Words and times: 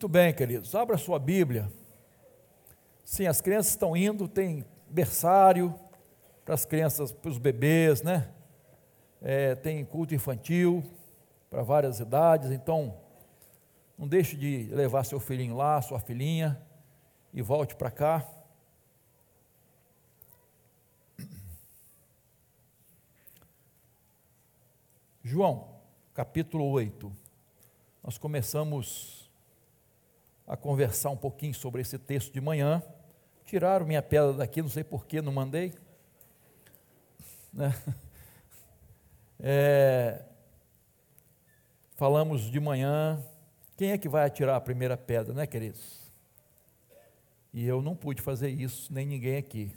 Muito 0.00 0.08
bem, 0.08 0.32
queridos, 0.32 0.74
abra 0.74 0.96
sua 0.96 1.18
Bíblia. 1.18 1.70
Sim, 3.04 3.26
as 3.26 3.42
crianças 3.42 3.72
estão 3.72 3.94
indo, 3.94 4.26
tem 4.26 4.64
berçário 4.88 5.78
para 6.42 6.54
as 6.54 6.64
crianças, 6.64 7.12
para 7.12 7.28
os 7.28 7.36
bebês, 7.36 8.00
né? 8.00 8.32
É, 9.20 9.54
tem 9.54 9.84
culto 9.84 10.14
infantil 10.14 10.82
para 11.50 11.62
várias 11.62 12.00
idades, 12.00 12.50
então 12.50 12.96
não 13.98 14.08
deixe 14.08 14.38
de 14.38 14.70
levar 14.72 15.04
seu 15.04 15.20
filhinho 15.20 15.54
lá, 15.54 15.82
sua 15.82 16.00
filhinha, 16.00 16.58
e 17.30 17.42
volte 17.42 17.76
para 17.76 17.90
cá. 17.90 18.26
João, 25.22 25.68
capítulo 26.14 26.64
8. 26.70 27.12
Nós 28.02 28.16
começamos 28.16 29.19
a 30.50 30.56
conversar 30.56 31.10
um 31.10 31.16
pouquinho 31.16 31.54
sobre 31.54 31.80
esse 31.80 31.96
texto 31.96 32.32
de 32.32 32.40
manhã. 32.40 32.82
Tiraram 33.44 33.86
minha 33.86 34.02
pedra 34.02 34.32
daqui, 34.32 34.60
não 34.60 34.68
sei 34.68 34.82
porquê, 34.82 35.22
não 35.22 35.32
mandei. 35.32 35.72
Né? 37.52 37.72
É, 39.42 40.22
falamos 41.96 42.42
de 42.42 42.60
manhã. 42.60 43.18
Quem 43.74 43.92
é 43.92 43.96
que 43.96 44.06
vai 44.06 44.26
atirar 44.26 44.54
a 44.54 44.60
primeira 44.60 44.98
pedra, 44.98 45.32
né, 45.32 45.46
queridos? 45.46 46.12
E 47.50 47.64
eu 47.64 47.80
não 47.80 47.96
pude 47.96 48.20
fazer 48.20 48.50
isso, 48.50 48.92
nem 48.92 49.06
ninguém 49.06 49.38
aqui. 49.38 49.74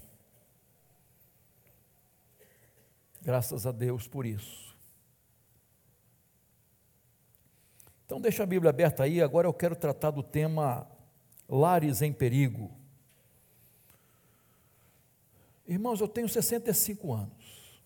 Graças 3.22 3.66
a 3.66 3.72
Deus 3.72 4.06
por 4.06 4.26
isso. 4.26 4.73
Então, 8.06 8.20
deixa 8.20 8.44
a 8.44 8.46
Bíblia 8.46 8.70
aberta 8.70 9.04
aí. 9.04 9.22
Agora 9.22 9.48
eu 9.48 9.54
quero 9.54 9.76
tratar 9.76 10.12
do 10.12 10.22
tema 10.22 10.88
Lares 11.48 12.02
em 12.02 12.12
Perigo. 12.12 12.72
Irmãos, 15.68 16.02
eu 16.02 16.08
tenho 16.08 16.28
65 16.28 17.14
anos. 17.14 17.82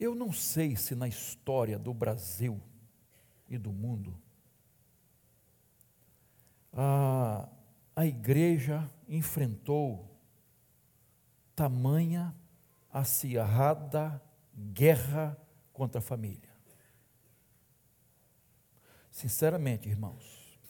Eu 0.00 0.14
não 0.14 0.32
sei 0.32 0.76
se 0.76 0.94
na 0.94 1.08
história 1.08 1.78
do 1.78 1.92
Brasil 1.92 2.60
e 3.48 3.58
do 3.58 3.72
mundo 3.72 4.16
a, 6.72 7.48
a 7.96 8.06
igreja 8.06 8.88
enfrentou 9.08 10.16
tamanha 11.56 12.32
acirrada 12.92 14.22
guerra 14.72 15.36
contra 15.78 16.00
a 16.00 16.02
família. 16.02 16.50
Sinceramente, 19.10 19.88
irmãos, 19.88 20.60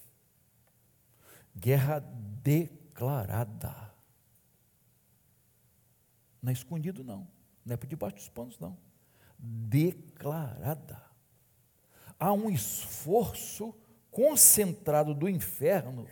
guerra 1.56 1.98
declarada. 2.42 3.92
Não 6.40 6.50
é 6.50 6.52
escondido, 6.52 7.02
não. 7.02 7.26
Não 7.64 7.74
é 7.74 7.76
por 7.76 7.86
debaixo 7.86 8.16
dos 8.16 8.28
panos, 8.28 8.58
não. 8.58 8.78
Declarada. 9.38 11.02
Há 12.18 12.32
um 12.32 12.50
esforço 12.50 13.74
concentrado 14.10 15.14
do 15.14 15.28
inferno 15.28 16.06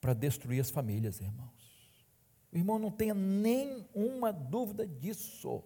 para 0.00 0.14
destruir 0.14 0.60
as 0.60 0.70
famílias, 0.70 1.20
irmãos. 1.20 1.50
O 2.52 2.56
irmão 2.56 2.78
não 2.78 2.90
tenha 2.90 3.14
nenhuma 3.14 4.32
dúvida 4.32 4.86
disso. 4.86 5.62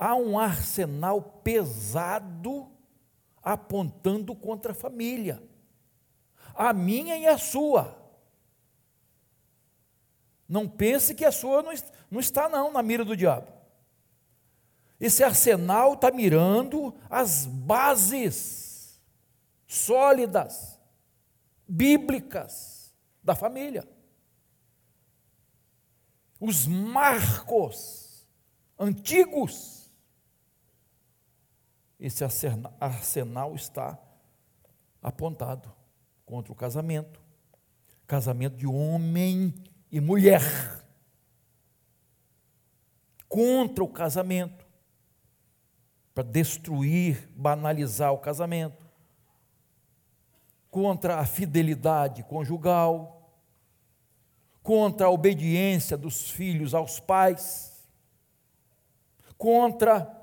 Há 0.00 0.14
um 0.14 0.38
arsenal 0.38 1.20
pesado 1.42 2.70
apontando 3.42 4.32
contra 4.32 4.70
a 4.70 4.74
família, 4.74 5.42
a 6.54 6.72
minha 6.72 7.16
e 7.18 7.26
a 7.26 7.36
sua. 7.36 7.98
Não 10.48 10.68
pense 10.68 11.16
que 11.16 11.24
a 11.24 11.32
sua 11.32 11.64
não 12.08 12.20
está, 12.20 12.48
não, 12.48 12.72
na 12.72 12.80
mira 12.80 13.04
do 13.04 13.16
diabo. 13.16 13.52
Esse 15.00 15.24
arsenal 15.24 15.94
está 15.94 16.12
mirando 16.12 16.94
as 17.10 17.44
bases 17.44 19.00
sólidas, 19.66 20.78
bíblicas 21.66 22.94
da 23.22 23.34
família. 23.34 23.86
Os 26.40 26.66
marcos 26.66 28.26
antigos 28.78 29.77
esse 31.98 32.24
arsenal 32.24 33.54
está 33.54 33.98
apontado 35.02 35.72
contra 36.24 36.52
o 36.52 36.56
casamento, 36.56 37.20
casamento 38.06 38.56
de 38.56 38.66
homem 38.66 39.52
e 39.90 40.00
mulher, 40.00 40.42
contra 43.28 43.82
o 43.82 43.88
casamento, 43.88 44.66
para 46.14 46.22
destruir, 46.24 47.28
banalizar 47.34 48.12
o 48.12 48.18
casamento, 48.18 48.86
contra 50.70 51.18
a 51.18 51.26
fidelidade 51.26 52.22
conjugal, 52.24 53.32
contra 54.62 55.06
a 55.06 55.10
obediência 55.10 55.96
dos 55.96 56.30
filhos 56.30 56.74
aos 56.74 57.00
pais, 57.00 57.88
contra 59.36 60.17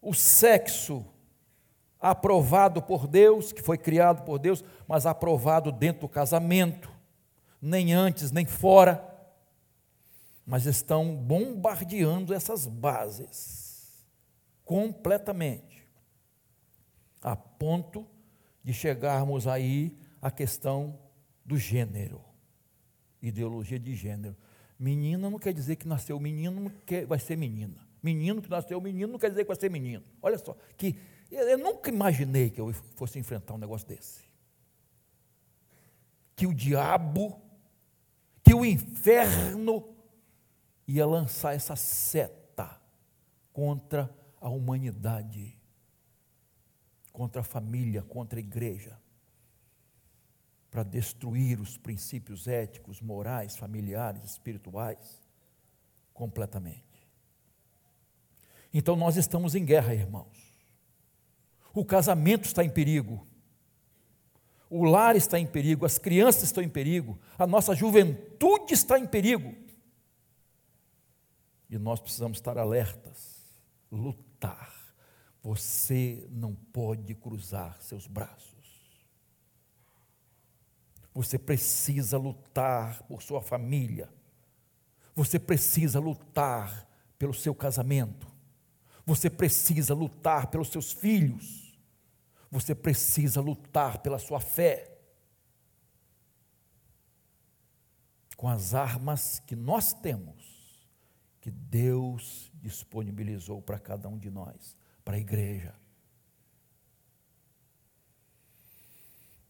o 0.00 0.14
sexo 0.14 1.04
aprovado 2.00 2.80
por 2.80 3.06
Deus, 3.06 3.52
que 3.52 3.62
foi 3.62 3.76
criado 3.76 4.24
por 4.24 4.38
Deus, 4.38 4.62
mas 4.86 5.06
aprovado 5.06 5.72
dentro 5.72 6.02
do 6.02 6.08
casamento, 6.08 6.90
nem 7.60 7.92
antes 7.92 8.30
nem 8.30 8.46
fora, 8.46 9.04
mas 10.46 10.64
estão 10.64 11.14
bombardeando 11.14 12.32
essas 12.32 12.66
bases 12.66 14.06
completamente, 14.64 15.86
a 17.20 17.34
ponto 17.34 18.06
de 18.62 18.72
chegarmos 18.72 19.46
aí 19.46 19.98
à 20.22 20.30
questão 20.30 20.98
do 21.44 21.56
gênero, 21.56 22.20
ideologia 23.20 23.78
de 23.78 23.94
gênero. 23.94 24.36
Menina 24.78 25.28
não 25.28 25.38
quer 25.38 25.52
dizer 25.52 25.76
que 25.76 25.88
nasceu 25.88 26.20
menino, 26.20 26.70
vai 27.08 27.18
ser 27.18 27.36
menina. 27.36 27.87
Menino 28.02 28.40
que 28.40 28.48
nasceu 28.48 28.80
menino 28.80 29.12
não 29.12 29.18
quer 29.18 29.30
dizer 29.30 29.42
que 29.42 29.48
vai 29.48 29.56
ser 29.56 29.70
menino. 29.70 30.04
Olha 30.22 30.38
só, 30.38 30.56
que 30.76 30.98
eu 31.30 31.58
nunca 31.58 31.90
imaginei 31.90 32.50
que 32.50 32.60
eu 32.60 32.72
fosse 32.94 33.18
enfrentar 33.18 33.54
um 33.54 33.58
negócio 33.58 33.86
desse. 33.86 34.22
Que 36.34 36.46
o 36.46 36.54
diabo, 36.54 37.40
que 38.42 38.54
o 38.54 38.64
inferno 38.64 39.94
ia 40.86 41.06
lançar 41.06 41.54
essa 41.54 41.76
seta 41.76 42.80
contra 43.52 44.08
a 44.40 44.48
humanidade, 44.48 45.58
contra 47.12 47.40
a 47.40 47.44
família, 47.44 48.02
contra 48.02 48.38
a 48.38 48.40
igreja, 48.40 48.98
para 50.70 50.82
destruir 50.82 51.60
os 51.60 51.76
princípios 51.76 52.46
éticos, 52.46 53.00
morais, 53.00 53.56
familiares, 53.56 54.24
espirituais, 54.24 55.20
completamente. 56.14 56.87
Então 58.78 58.94
nós 58.94 59.16
estamos 59.16 59.56
em 59.56 59.64
guerra, 59.64 59.92
irmãos. 59.92 60.56
O 61.74 61.84
casamento 61.84 62.44
está 62.44 62.62
em 62.62 62.70
perigo. 62.70 63.26
O 64.70 64.84
lar 64.84 65.16
está 65.16 65.36
em 65.36 65.48
perigo, 65.48 65.84
as 65.84 65.98
crianças 65.98 66.44
estão 66.44 66.62
em 66.62 66.68
perigo, 66.68 67.18
a 67.36 67.44
nossa 67.44 67.74
juventude 67.74 68.74
está 68.74 68.96
em 68.96 69.04
perigo. 69.04 69.52
E 71.68 71.76
nós 71.76 71.98
precisamos 71.98 72.38
estar 72.38 72.56
alertas, 72.56 73.42
lutar. 73.90 74.72
Você 75.42 76.24
não 76.30 76.54
pode 76.54 77.16
cruzar 77.16 77.82
seus 77.82 78.06
braços. 78.06 79.04
Você 81.12 81.36
precisa 81.36 82.16
lutar 82.16 83.02
por 83.08 83.22
sua 83.22 83.42
família. 83.42 84.08
Você 85.16 85.36
precisa 85.36 85.98
lutar 85.98 86.88
pelo 87.18 87.34
seu 87.34 87.52
casamento. 87.52 88.37
Você 89.08 89.30
precisa 89.30 89.94
lutar 89.94 90.48
pelos 90.48 90.68
seus 90.68 90.92
filhos. 90.92 91.74
Você 92.50 92.74
precisa 92.74 93.40
lutar 93.40 94.02
pela 94.02 94.18
sua 94.18 94.38
fé. 94.38 94.98
Com 98.36 98.46
as 98.46 98.74
armas 98.74 99.38
que 99.40 99.56
nós 99.56 99.94
temos, 99.94 100.86
que 101.40 101.50
Deus 101.50 102.52
disponibilizou 102.56 103.62
para 103.62 103.78
cada 103.78 104.10
um 104.10 104.18
de 104.18 104.28
nós, 104.28 104.76
para 105.02 105.16
a 105.16 105.18
igreja. 105.18 105.74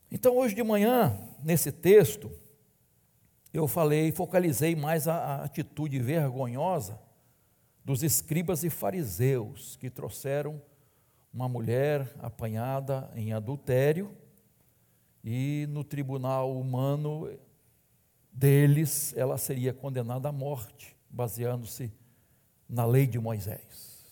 Então, 0.08 0.36
hoje 0.36 0.54
de 0.54 0.62
manhã, 0.62 1.18
nesse 1.42 1.72
texto, 1.72 2.30
eu 3.52 3.66
falei, 3.66 4.12
focalizei 4.12 4.76
mais 4.76 5.08
a, 5.08 5.16
a 5.16 5.44
atitude 5.46 5.98
vergonhosa 5.98 7.07
dos 7.88 8.02
escribas 8.02 8.64
e 8.64 8.68
fariseus 8.68 9.74
que 9.76 9.88
trouxeram 9.88 10.60
uma 11.32 11.48
mulher 11.48 12.14
apanhada 12.18 13.10
em 13.14 13.32
adultério 13.32 14.14
e 15.24 15.66
no 15.70 15.82
tribunal 15.82 16.54
humano 16.54 17.34
deles 18.30 19.16
ela 19.16 19.38
seria 19.38 19.72
condenada 19.72 20.28
à 20.28 20.32
morte, 20.32 20.94
baseando-se 21.08 21.90
na 22.68 22.84
lei 22.84 23.06
de 23.06 23.18
Moisés. 23.18 24.04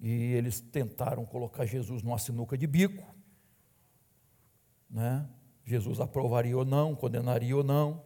E 0.00 0.32
eles 0.32 0.60
tentaram 0.60 1.24
colocar 1.24 1.64
Jesus 1.64 2.02
numa 2.02 2.18
sinuca 2.18 2.58
de 2.58 2.66
bico, 2.66 3.06
né? 4.90 5.28
Jesus 5.64 6.00
aprovaria 6.00 6.58
ou 6.58 6.64
não, 6.64 6.92
condenaria 6.96 7.56
ou 7.56 7.62
não. 7.62 8.05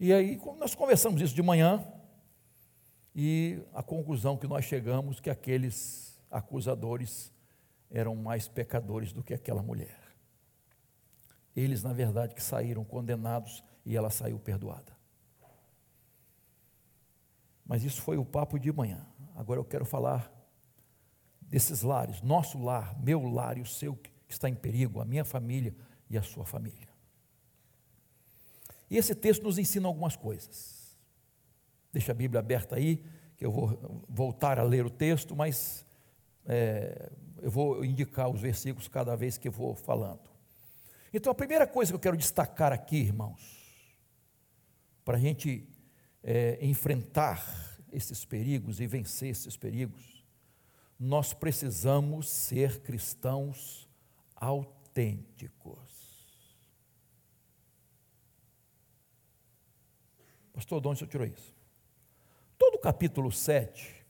E 0.00 0.14
aí 0.14 0.40
nós 0.58 0.74
conversamos 0.74 1.20
isso 1.20 1.34
de 1.34 1.42
manhã 1.42 1.86
e 3.14 3.62
a 3.74 3.82
conclusão 3.82 4.34
que 4.34 4.46
nós 4.46 4.64
chegamos 4.64 5.20
que 5.20 5.28
aqueles 5.28 6.18
acusadores 6.30 7.30
eram 7.90 8.16
mais 8.16 8.48
pecadores 8.48 9.12
do 9.12 9.22
que 9.22 9.34
aquela 9.34 9.62
mulher. 9.62 10.00
Eles, 11.54 11.82
na 11.82 11.92
verdade, 11.92 12.34
que 12.34 12.42
saíram 12.42 12.82
condenados 12.82 13.62
e 13.84 13.94
ela 13.94 14.08
saiu 14.08 14.38
perdoada. 14.38 14.96
Mas 17.66 17.84
isso 17.84 18.00
foi 18.00 18.16
o 18.16 18.24
papo 18.24 18.58
de 18.58 18.72
manhã. 18.72 19.06
Agora 19.36 19.60
eu 19.60 19.64
quero 19.64 19.84
falar 19.84 20.32
desses 21.42 21.82
lares, 21.82 22.22
nosso 22.22 22.58
lar, 22.58 22.98
meu 22.98 23.28
lar 23.28 23.58
e 23.58 23.60
o 23.60 23.66
seu 23.66 23.96
que 23.96 24.10
está 24.28 24.48
em 24.48 24.54
perigo, 24.54 24.98
a 24.98 25.04
minha 25.04 25.26
família 25.26 25.74
e 26.08 26.16
a 26.16 26.22
sua 26.22 26.46
família. 26.46 26.89
E 28.90 28.96
esse 28.96 29.14
texto 29.14 29.42
nos 29.42 29.56
ensina 29.56 29.86
algumas 29.86 30.16
coisas. 30.16 30.98
Deixa 31.92 32.12
a 32.12 32.14
Bíblia 32.14 32.40
aberta 32.40 32.76
aí, 32.76 33.04
que 33.36 33.46
eu 33.46 33.52
vou 33.52 34.04
voltar 34.08 34.58
a 34.58 34.62
ler 34.62 34.84
o 34.84 34.90
texto, 34.90 35.34
mas 35.36 35.86
é, 36.44 37.10
eu 37.40 37.50
vou 37.50 37.84
indicar 37.84 38.28
os 38.28 38.40
versículos 38.40 38.88
cada 38.88 39.16
vez 39.16 39.38
que 39.38 39.48
eu 39.48 39.52
vou 39.52 39.74
falando. 39.74 40.28
Então, 41.12 41.30
a 41.30 41.34
primeira 41.34 41.66
coisa 41.66 41.92
que 41.92 41.96
eu 41.96 42.00
quero 42.00 42.16
destacar 42.16 42.72
aqui, 42.72 42.96
irmãos, 42.96 43.40
para 45.04 45.16
a 45.16 45.20
gente 45.20 45.68
é, 46.22 46.58
enfrentar 46.60 47.78
esses 47.92 48.24
perigos 48.24 48.80
e 48.80 48.86
vencer 48.86 49.30
esses 49.30 49.56
perigos, 49.56 50.24
nós 50.98 51.32
precisamos 51.32 52.28
ser 52.28 52.80
cristãos 52.82 53.88
autênticos. 54.36 55.99
Pastor, 60.60 60.78
de 60.78 60.88
onde 60.88 60.98
você 60.98 61.06
tirou 61.06 61.26
isso? 61.26 61.56
Todo 62.58 62.74
o 62.74 62.78
capítulo 62.78 63.32
7 63.32 64.04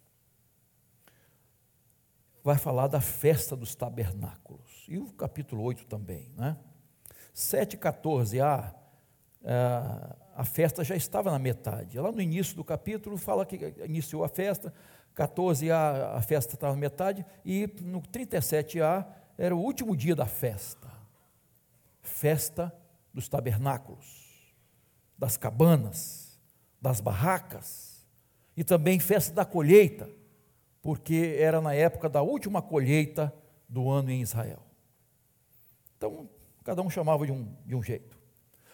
vai 2.42 2.58
falar 2.58 2.88
da 2.88 3.00
festa 3.00 3.54
dos 3.54 3.76
tabernáculos. 3.76 4.84
E 4.88 4.98
o 4.98 5.12
capítulo 5.12 5.62
8 5.62 5.86
também, 5.86 6.28
né? 6.36 6.56
7, 7.32 7.78
14a, 7.78 8.74
a 10.34 10.44
festa 10.44 10.82
já 10.82 10.96
estava 10.96 11.30
na 11.30 11.38
metade. 11.38 12.00
Lá 12.00 12.10
no 12.10 12.20
início 12.20 12.56
do 12.56 12.64
capítulo 12.64 13.16
fala 13.16 13.46
que 13.46 13.72
iniciou 13.84 14.24
a 14.24 14.28
festa, 14.28 14.74
14a 15.14 16.16
a 16.16 16.20
festa 16.20 16.56
estava 16.56 16.72
na 16.72 16.80
metade, 16.80 17.24
e 17.44 17.72
no 17.80 18.02
37a 18.02 19.06
era 19.38 19.54
o 19.54 19.60
último 19.60 19.96
dia 19.96 20.16
da 20.16 20.26
festa. 20.26 20.90
Festa 22.02 22.74
dos 23.14 23.28
tabernáculos, 23.28 24.52
das 25.16 25.36
cabanas 25.36 26.19
das 26.80 27.00
barracas 27.00 28.06
e 28.56 28.64
também 28.64 28.98
festa 28.98 29.34
da 29.34 29.44
colheita, 29.44 30.08
porque 30.82 31.36
era 31.38 31.60
na 31.60 31.74
época 31.74 32.08
da 32.08 32.22
última 32.22 32.62
colheita 32.62 33.34
do 33.68 33.90
ano 33.90 34.10
em 34.10 34.22
Israel. 34.22 34.62
Então, 35.96 36.28
cada 36.64 36.82
um 36.82 36.90
chamava 36.90 37.26
de 37.26 37.32
um, 37.32 37.54
de 37.66 37.74
um 37.74 37.82
jeito. 37.82 38.18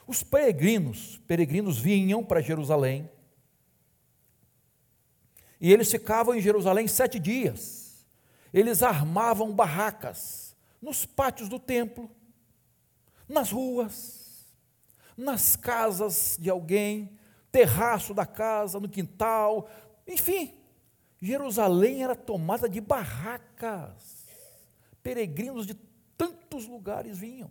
Os 0.06 0.22
peregrinos, 0.22 1.20
peregrinos 1.26 1.78
vinham 1.78 2.24
para 2.24 2.40
Jerusalém, 2.40 3.10
e 5.60 5.72
eles 5.72 5.90
ficavam 5.90 6.34
em 6.34 6.40
Jerusalém 6.40 6.86
sete 6.86 7.18
dias. 7.18 8.06
Eles 8.52 8.82
armavam 8.82 9.54
barracas 9.54 10.54
nos 10.80 11.04
pátios 11.04 11.48
do 11.48 11.58
templo, 11.58 12.10
nas 13.28 13.50
ruas, 13.50 14.46
nas 15.16 15.56
casas 15.56 16.36
de 16.38 16.50
alguém, 16.50 17.18
terraço 17.56 18.12
da 18.12 18.26
casa, 18.26 18.78
no 18.78 18.86
quintal, 18.86 19.66
enfim. 20.06 20.60
Jerusalém 21.18 22.04
era 22.04 22.14
tomada 22.14 22.68
de 22.68 22.82
barracas. 22.82 24.26
Peregrinos 25.02 25.66
de 25.66 25.72
tantos 26.18 26.66
lugares 26.66 27.16
vinham. 27.16 27.50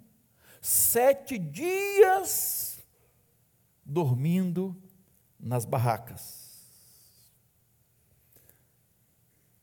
Sete 0.62 1.40
dias 1.40 2.80
dormindo 3.84 4.80
nas 5.40 5.66
barracas, 5.66 6.70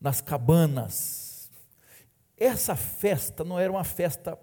nas 0.00 0.20
cabanas. 0.20 1.52
Essa 2.36 2.74
festa 2.74 3.44
não 3.44 3.60
era 3.60 3.70
uma 3.70 3.84
festa 3.84 4.36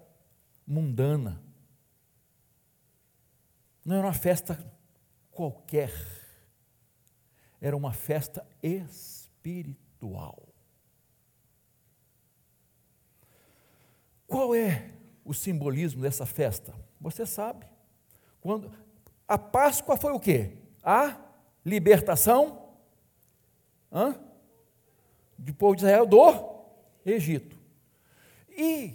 mundana, 0.66 1.42
não 3.84 3.96
era 3.96 4.06
uma 4.06 4.14
festa 4.14 4.79
qualquer. 5.30 5.92
Era 7.60 7.76
uma 7.76 7.92
festa 7.92 8.46
espiritual. 8.62 10.48
Qual 14.26 14.54
é 14.54 14.90
o 15.24 15.34
simbolismo 15.34 16.02
dessa 16.02 16.24
festa? 16.24 16.74
Você 17.00 17.26
sabe. 17.26 17.66
Quando 18.40 18.70
a 19.26 19.36
Páscoa 19.36 19.96
foi 19.96 20.12
o 20.12 20.20
quê? 20.20 20.56
A 20.82 21.16
libertação 21.64 22.74
hã? 23.92 24.18
do 25.36 25.54
povo 25.54 25.74
de 25.74 25.82
Israel 25.82 26.06
do 26.06 26.62
Egito. 27.04 27.58
E 28.48 28.94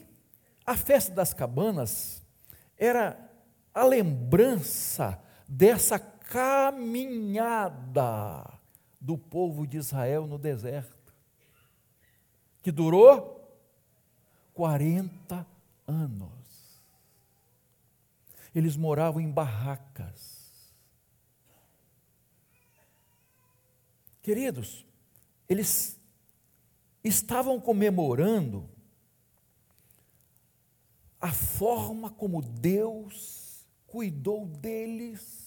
a 0.66 0.78
festa 0.78 1.14
das 1.14 1.34
cabanas 1.34 2.22
era 2.78 3.20
a 3.74 3.84
lembrança 3.84 5.22
dessa 5.48 6.00
caminhada 6.30 7.80
do 9.00 9.18
povo 9.18 9.66
de 9.68 9.78
Israel 9.78 10.28
no 10.28 10.38
deserto, 10.38 11.14
que 12.62 12.72
durou 12.72 13.36
40 14.54 15.46
anos. 15.88 16.32
Eles 18.54 18.76
moravam 18.78 19.22
em 19.22 19.30
barracas. 19.30 20.36
Queridos, 24.22 24.86
eles 25.48 26.00
estavam 27.04 27.60
comemorando 27.62 28.68
a 31.22 31.32
forma 31.32 32.10
como 32.10 32.42
Deus 32.42 33.66
cuidou 33.86 34.46
deles 34.46 35.45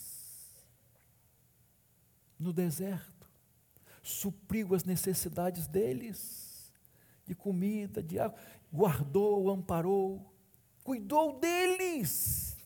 no 2.38 2.52
deserto, 2.52 3.28
supriu 4.02 4.74
as 4.74 4.84
necessidades 4.84 5.66
deles, 5.66 6.72
de 7.26 7.34
comida, 7.34 8.02
de 8.02 8.18
água, 8.18 8.38
guardou, 8.72 9.50
amparou, 9.50 10.32
cuidou 10.84 11.38
deles. 11.38 12.56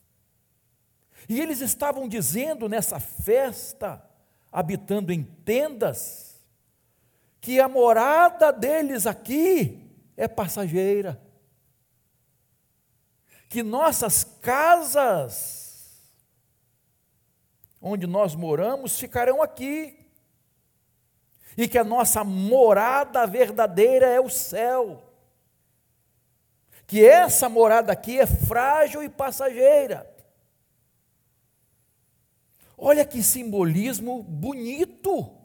E 1.28 1.40
eles 1.40 1.60
estavam 1.60 2.08
dizendo 2.08 2.68
nessa 2.68 3.00
festa, 3.00 4.04
habitando 4.50 5.12
em 5.12 5.22
tendas, 5.22 6.40
que 7.40 7.58
a 7.58 7.68
morada 7.68 8.52
deles 8.52 9.06
aqui 9.06 9.90
é 10.16 10.28
passageira, 10.28 11.20
que 13.48 13.62
nossas 13.62 14.24
casas 14.40 15.61
onde 17.82 18.06
nós 18.06 18.36
moramos 18.36 18.98
ficarão 18.98 19.42
aqui, 19.42 19.98
e 21.56 21.66
que 21.68 21.76
a 21.76 21.84
nossa 21.84 22.22
morada 22.22 23.26
verdadeira 23.26 24.06
é 24.06 24.20
o 24.20 24.30
céu, 24.30 25.02
que 26.86 27.04
essa 27.04 27.48
morada 27.48 27.92
aqui 27.92 28.20
é 28.20 28.26
frágil 28.26 29.02
e 29.02 29.08
passageira. 29.08 30.08
Olha 32.78 33.04
que 33.04 33.22
simbolismo 33.22 34.22
bonito, 34.22 35.36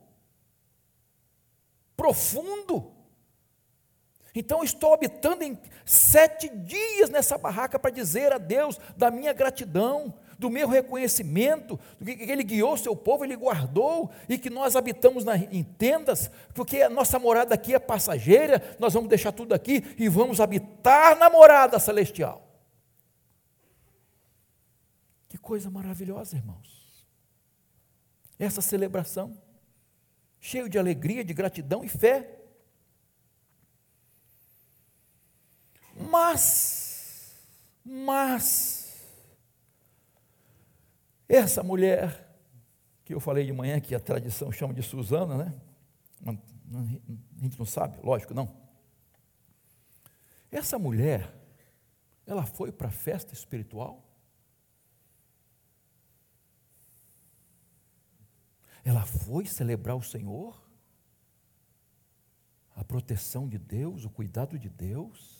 profundo. 1.95 2.93
Então 4.33 4.63
estou 4.63 4.93
habitando 4.93 5.43
em 5.43 5.59
sete 5.85 6.47
dias 6.49 7.09
nessa 7.09 7.37
barraca 7.37 7.79
para 7.79 7.91
dizer 7.91 8.31
a 8.31 8.37
Deus 8.37 8.77
da 8.95 9.09
minha 9.09 9.33
gratidão, 9.33 10.13
do 10.37 10.49
meu 10.49 10.67
reconhecimento, 10.67 11.79
do 11.99 12.05
que 12.05 12.31
ele 12.31 12.43
guiou 12.43 12.73
o 12.73 12.77
seu 12.77 12.95
povo, 12.95 13.23
ele 13.23 13.35
guardou, 13.35 14.11
e 14.29 14.37
que 14.37 14.49
nós 14.49 14.75
habitamos 14.75 15.25
em 15.51 15.63
tendas, 15.63 16.29
porque 16.53 16.81
a 16.81 16.89
nossa 16.89 17.17
morada 17.17 17.55
aqui 17.55 17.73
é 17.73 17.79
passageira, 17.79 18.75
nós 18.79 18.93
vamos 18.93 19.09
deixar 19.09 19.31
tudo 19.31 19.53
aqui 19.53 19.83
e 19.97 20.07
vamos 20.07 20.39
habitar 20.39 21.17
na 21.17 21.29
morada 21.29 21.79
celestial. 21.79 22.47
Que 25.27 25.37
coisa 25.37 25.69
maravilhosa, 25.69 26.37
irmãos. 26.37 27.05
Essa 28.39 28.61
celebração, 28.61 29.35
cheio 30.39 30.69
de 30.69 30.77
alegria, 30.77 31.23
de 31.23 31.33
gratidão 31.33 31.83
e 31.83 31.89
fé. 31.89 32.35
Mas, 35.99 37.33
mas, 37.83 38.76
essa 41.27 41.61
mulher, 41.61 42.25
que 43.03 43.13
eu 43.13 43.19
falei 43.19 43.45
de 43.45 43.51
manhã, 43.51 43.79
que 43.79 43.93
a 43.93 43.99
tradição 43.99 44.51
chama 44.51 44.73
de 44.73 44.81
Susana, 44.81 45.37
né? 45.37 45.61
A 46.25 47.41
gente 47.41 47.57
não 47.57 47.65
sabe, 47.65 47.97
lógico, 48.01 48.33
não. 48.33 48.55
Essa 50.51 50.79
mulher, 50.79 51.33
ela 52.25 52.45
foi 52.45 52.71
para 52.71 52.87
a 52.87 52.91
festa 52.91 53.33
espiritual? 53.33 54.03
Ela 58.83 59.05
foi 59.05 59.45
celebrar 59.45 59.97
o 59.97 60.01
Senhor? 60.01 60.65
A 62.75 62.83
proteção 62.83 63.47
de 63.49 63.57
Deus, 63.57 64.05
o 64.05 64.09
cuidado 64.09 64.57
de 64.57 64.69
Deus? 64.69 65.37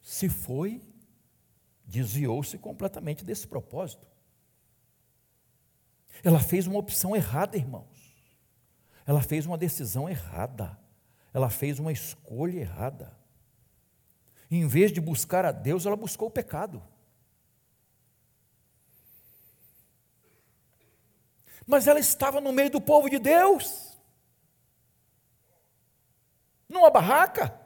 Se 0.00 0.28
foi, 0.28 0.82
desviou-se 1.90 2.56
completamente 2.56 3.24
desse 3.24 3.46
propósito. 3.46 4.06
Ela 6.22 6.40
fez 6.40 6.66
uma 6.66 6.78
opção 6.78 7.14
errada, 7.14 7.56
irmãos. 7.56 8.14
Ela 9.06 9.20
fez 9.20 9.44
uma 9.44 9.58
decisão 9.58 10.08
errada. 10.08 10.78
Ela 11.34 11.50
fez 11.50 11.78
uma 11.78 11.92
escolha 11.92 12.60
errada. 12.60 13.12
Em 14.50 14.66
vez 14.66 14.92
de 14.92 15.00
buscar 15.00 15.44
a 15.44 15.52
Deus, 15.52 15.84
ela 15.84 15.96
buscou 15.96 16.28
o 16.28 16.30
pecado. 16.30 16.82
mas 21.70 21.86
ela 21.86 22.00
estava 22.00 22.40
no 22.40 22.52
meio 22.52 22.68
do 22.68 22.80
povo 22.80 23.08
de 23.08 23.20
Deus, 23.20 23.96
numa 26.68 26.90
barraca. 26.90 27.59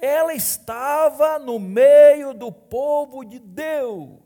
Ela 0.00 0.34
estava 0.34 1.38
no 1.38 1.58
meio 1.58 2.32
do 2.32 2.52
povo 2.52 3.24
de 3.24 3.38
Deus, 3.38 4.20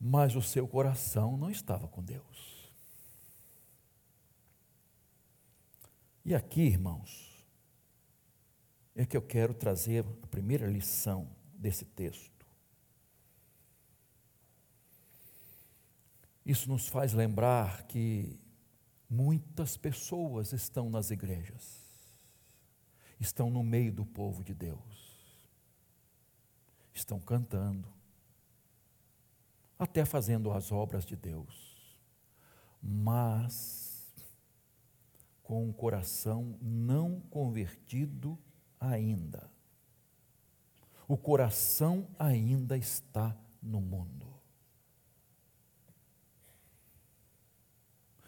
mas 0.00 0.36
o 0.36 0.42
seu 0.42 0.66
coração 0.68 1.36
não 1.36 1.50
estava 1.50 1.88
com 1.88 2.02
Deus. 2.02 2.70
E 6.24 6.34
aqui, 6.34 6.62
irmãos, 6.62 7.44
é 8.94 9.04
que 9.04 9.16
eu 9.16 9.22
quero 9.22 9.54
trazer 9.54 10.04
a 10.22 10.26
primeira 10.26 10.66
lição 10.66 11.28
desse 11.54 11.84
texto. 11.84 12.46
Isso 16.44 16.68
nos 16.68 16.88
faz 16.88 17.12
lembrar 17.12 17.84
que 17.84 18.38
muitas 19.08 19.76
pessoas 19.76 20.52
estão 20.52 20.90
nas 20.90 21.10
igrejas, 21.10 21.81
estão 23.22 23.48
no 23.48 23.62
meio 23.62 23.92
do 23.92 24.04
povo 24.04 24.42
de 24.42 24.52
Deus, 24.52 25.38
estão 26.92 27.20
cantando, 27.20 27.88
até 29.78 30.04
fazendo 30.04 30.50
as 30.52 30.72
obras 30.72 31.04
de 31.04 31.16
Deus, 31.16 31.96
mas 32.82 34.12
com 35.42 35.68
o 35.68 35.72
coração 35.72 36.58
não 36.60 37.20
convertido 37.20 38.38
ainda. 38.78 39.50
O 41.06 41.16
coração 41.16 42.08
ainda 42.18 42.76
está 42.76 43.36
no 43.62 43.80
mundo. 43.80 44.32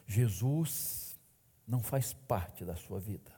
Jesus 0.07 1.19
não 1.67 1.81
faz 1.81 2.13
parte 2.13 2.65
da 2.65 2.77
sua 2.77 3.01
vida. 3.01 3.34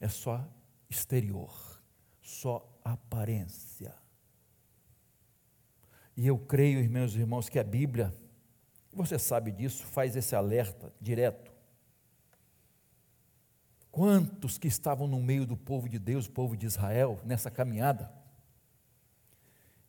É 0.00 0.08
só 0.08 0.48
exterior, 0.88 1.80
só 2.20 2.66
aparência. 2.82 3.94
E 6.16 6.26
eu 6.26 6.38
creio, 6.38 6.88
meus 6.90 7.14
irmãos, 7.14 7.48
que 7.48 7.58
a 7.58 7.64
Bíblia, 7.64 8.12
você 8.92 9.18
sabe 9.18 9.52
disso, 9.52 9.84
faz 9.84 10.16
esse 10.16 10.34
alerta 10.34 10.92
direto. 11.00 11.52
Quantos 13.90 14.58
que 14.58 14.68
estavam 14.68 15.06
no 15.06 15.20
meio 15.20 15.46
do 15.46 15.56
povo 15.56 15.88
de 15.88 15.98
Deus, 15.98 16.28
povo 16.28 16.56
de 16.56 16.66
Israel, 16.66 17.20
nessa 17.24 17.50
caminhada, 17.50 18.12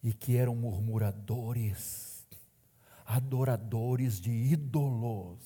e 0.03 0.13
que 0.13 0.35
eram 0.35 0.55
murmuradores, 0.55 2.27
adoradores 3.05 4.19
de 4.19 4.31
ídolos. 4.31 5.39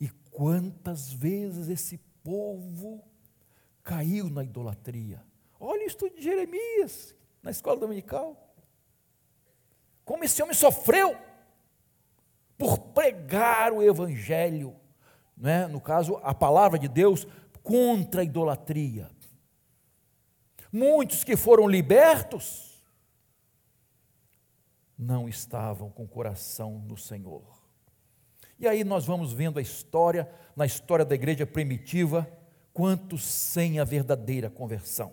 E 0.00 0.08
quantas 0.30 1.12
vezes 1.12 1.68
esse 1.68 1.98
povo 2.24 3.04
caiu 3.82 4.28
na 4.28 4.44
idolatria. 4.44 5.22
Olha 5.58 5.84
o 5.84 5.86
estudo 5.86 6.16
de 6.16 6.22
Jeremias, 6.22 7.14
na 7.42 7.50
escola 7.50 7.78
dominical. 7.80 8.54
Como 10.04 10.24
esse 10.24 10.42
homem 10.42 10.54
sofreu 10.54 11.16
por 12.58 12.78
pregar 12.78 13.72
o 13.72 13.82
evangelho, 13.82 14.76
né? 15.36 15.66
no 15.66 15.80
caso, 15.80 16.16
a 16.22 16.34
palavra 16.34 16.78
de 16.78 16.88
Deus, 16.88 17.26
contra 17.62 18.20
a 18.20 18.24
idolatria. 18.24 19.10
Muitos 20.72 21.22
que 21.22 21.36
foram 21.36 21.68
libertos, 21.68 22.72
não 24.98 25.28
estavam 25.28 25.90
com 25.90 26.04
o 26.04 26.08
coração 26.08 26.78
no 26.78 26.96
Senhor. 26.96 27.42
E 28.58 28.68
aí 28.68 28.84
nós 28.84 29.04
vamos 29.04 29.32
vendo 29.32 29.58
a 29.58 29.62
história, 29.62 30.30
na 30.54 30.64
história 30.64 31.04
da 31.04 31.14
igreja 31.14 31.44
primitiva, 31.44 32.30
quantos 32.72 33.24
sem 33.24 33.78
a 33.78 33.84
verdadeira 33.84 34.50
conversão. 34.50 35.12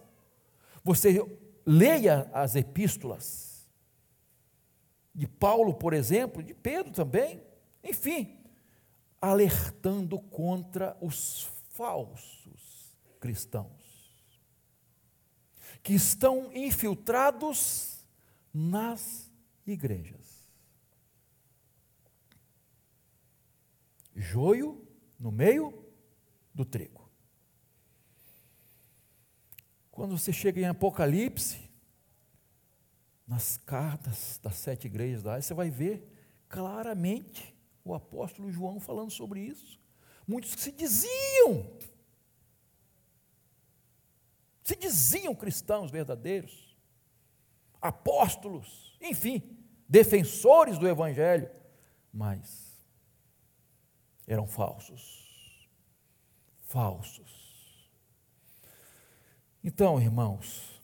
Você 0.83 1.25
leia 1.65 2.29
as 2.33 2.55
epístolas 2.55 3.69
de 5.13 5.27
Paulo, 5.27 5.73
por 5.73 5.93
exemplo, 5.93 6.41
de 6.41 6.53
Pedro 6.53 6.91
também, 6.91 7.43
enfim, 7.83 8.39
alertando 9.21 10.19
contra 10.19 10.97
os 11.01 11.49
falsos 11.71 12.97
cristãos 13.19 13.79
que 15.81 15.93
estão 15.93 16.51
infiltrados 16.53 18.05
nas 18.53 19.31
igrejas. 19.65 20.49
Joio 24.15 24.85
no 25.17 25.31
meio 25.31 25.85
do 26.53 26.65
trigo. 26.65 26.98
Quando 29.99 30.17
você 30.17 30.31
chega 30.31 30.61
em 30.61 30.65
Apocalipse, 30.65 31.69
nas 33.27 33.57
cartas 33.57 34.39
das 34.41 34.55
sete 34.55 34.87
igrejas 34.87 35.23
lá, 35.23 35.41
você 35.41 35.53
vai 35.53 35.69
ver 35.69 36.09
claramente 36.47 37.53
o 37.83 37.93
apóstolo 37.93 38.49
João 38.49 38.79
falando 38.79 39.11
sobre 39.11 39.41
isso. 39.41 39.77
Muitos 40.25 40.55
que 40.55 40.61
se 40.61 40.71
diziam, 40.71 41.69
se 44.63 44.73
diziam 44.77 45.35
cristãos 45.35 45.91
verdadeiros, 45.91 46.77
apóstolos, 47.81 48.97
enfim, 49.01 49.43
defensores 49.85 50.77
do 50.77 50.87
Evangelho, 50.87 51.51
mas 52.09 52.87
eram 54.25 54.47
falsos. 54.47 55.67
Falsos. 56.61 57.38
Então, 59.63 59.99
irmãos, 59.99 60.81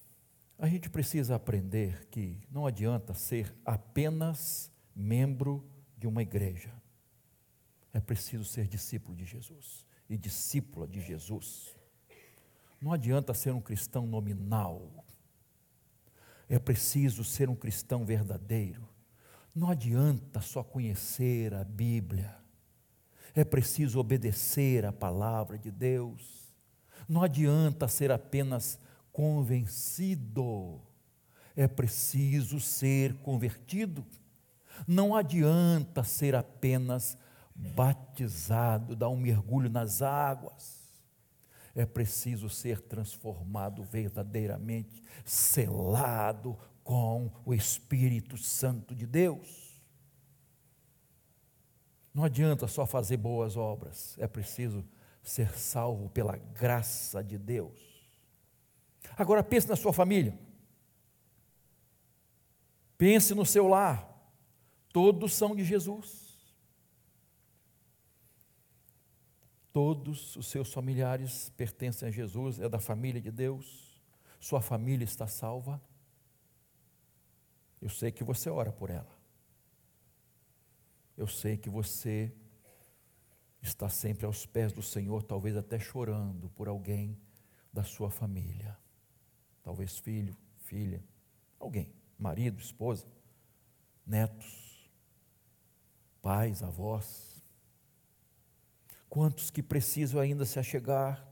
a 0.59 0.67
gente 0.67 0.89
precisa 0.89 1.35
aprender 1.35 2.07
que 2.07 2.41
não 2.51 2.65
adianta 2.65 3.13
ser 3.13 3.55
apenas 3.63 4.71
membro 4.93 5.65
de 5.97 6.07
uma 6.07 6.21
igreja. 6.21 6.73
É 7.93 8.01
preciso 8.01 8.43
ser 8.43 8.67
discípulo 8.67 9.15
de 9.15 9.23
Jesus 9.23 9.85
e 10.09 10.17
discípula 10.17 10.85
de 10.85 10.99
Jesus. 10.99 11.75
Não 12.81 12.91
adianta 12.91 13.33
ser 13.33 13.53
um 13.53 13.61
cristão 13.61 14.05
nominal. 14.05 15.05
É 16.49 16.59
preciso 16.59 17.23
ser 17.23 17.49
um 17.49 17.55
cristão 17.55 18.05
verdadeiro. 18.05 18.87
Não 19.53 19.69
adianta 19.69 20.41
só 20.41 20.61
conhecer 20.61 21.53
a 21.53 21.63
Bíblia. 21.63 22.37
É 23.33 23.45
preciso 23.45 23.99
obedecer 23.99 24.85
a 24.85 24.91
palavra 24.91 25.57
de 25.57 25.71
Deus. 25.71 26.44
Não 27.07 27.23
adianta 27.23 27.87
ser 27.87 28.11
apenas 28.11 28.79
convencido, 29.11 30.81
é 31.55 31.67
preciso 31.67 32.59
ser 32.59 33.13
convertido. 33.15 34.05
Não 34.85 35.15
adianta 35.15 36.03
ser 36.03 36.35
apenas 36.35 37.17
batizado, 37.55 38.95
dar 38.95 39.07
um 39.07 39.15
mergulho 39.15 39.69
nas 39.69 40.01
águas. 40.01 40.83
É 41.73 41.85
preciso 41.85 42.49
ser 42.49 42.81
transformado 42.81 43.83
verdadeiramente, 43.83 45.01
selado 45.23 46.57
com 46.83 47.31
o 47.45 47.53
Espírito 47.53 48.37
Santo 48.37 48.93
de 48.93 49.05
Deus. 49.05 49.65
Não 52.13 52.23
adianta 52.23 52.67
só 52.67 52.85
fazer 52.85 53.17
boas 53.17 53.57
obras, 53.57 54.15
é 54.17 54.27
preciso 54.27 54.85
ser 55.25 55.57
salvo 55.57 56.07
pela 56.09 56.37
graça 56.37 57.23
de 57.23 57.37
Deus. 57.37 57.79
Agora 59.17 59.43
pense 59.43 59.67
na 59.67 59.75
sua 59.75 59.91
família. 59.91 60.37
Pense 62.97 63.33
no 63.33 63.45
seu 63.45 63.67
lar. 63.67 64.07
Todos 64.93 65.33
são 65.33 65.55
de 65.55 65.65
Jesus. 65.65 66.23
Todos 69.73 70.35
os 70.35 70.47
seus 70.47 70.71
familiares 70.71 71.49
pertencem 71.57 72.07
a 72.07 72.11
Jesus, 72.11 72.59
é 72.59 72.69
da 72.69 72.79
família 72.79 73.19
de 73.19 73.31
Deus. 73.31 73.99
Sua 74.39 74.61
família 74.61 75.03
está 75.03 75.27
salva. 75.27 75.81
Eu 77.81 77.89
sei 77.89 78.11
que 78.11 78.23
você 78.23 78.49
ora 78.49 78.71
por 78.71 78.89
ela. 78.89 79.13
Eu 81.17 81.27
sei 81.27 81.57
que 81.57 81.69
você 81.69 82.31
está 83.65 83.89
sempre 83.89 84.25
aos 84.25 84.45
pés 84.45 84.71
do 84.71 84.81
Senhor, 84.81 85.23
talvez 85.23 85.55
até 85.57 85.79
chorando 85.79 86.49
por 86.49 86.67
alguém 86.67 87.17
da 87.73 87.83
sua 87.83 88.09
família. 88.09 88.77
Talvez 89.63 89.97
filho, 89.97 90.35
filha, 90.59 91.03
alguém, 91.59 91.91
marido, 92.17 92.61
esposa, 92.61 93.07
netos, 94.05 94.89
pais, 96.21 96.61
avós. 96.61 97.43
Quantos 99.09 99.49
que 99.49 99.63
precisam 99.63 100.19
ainda 100.19 100.45
se 100.45 100.59
achegar? 100.59 101.27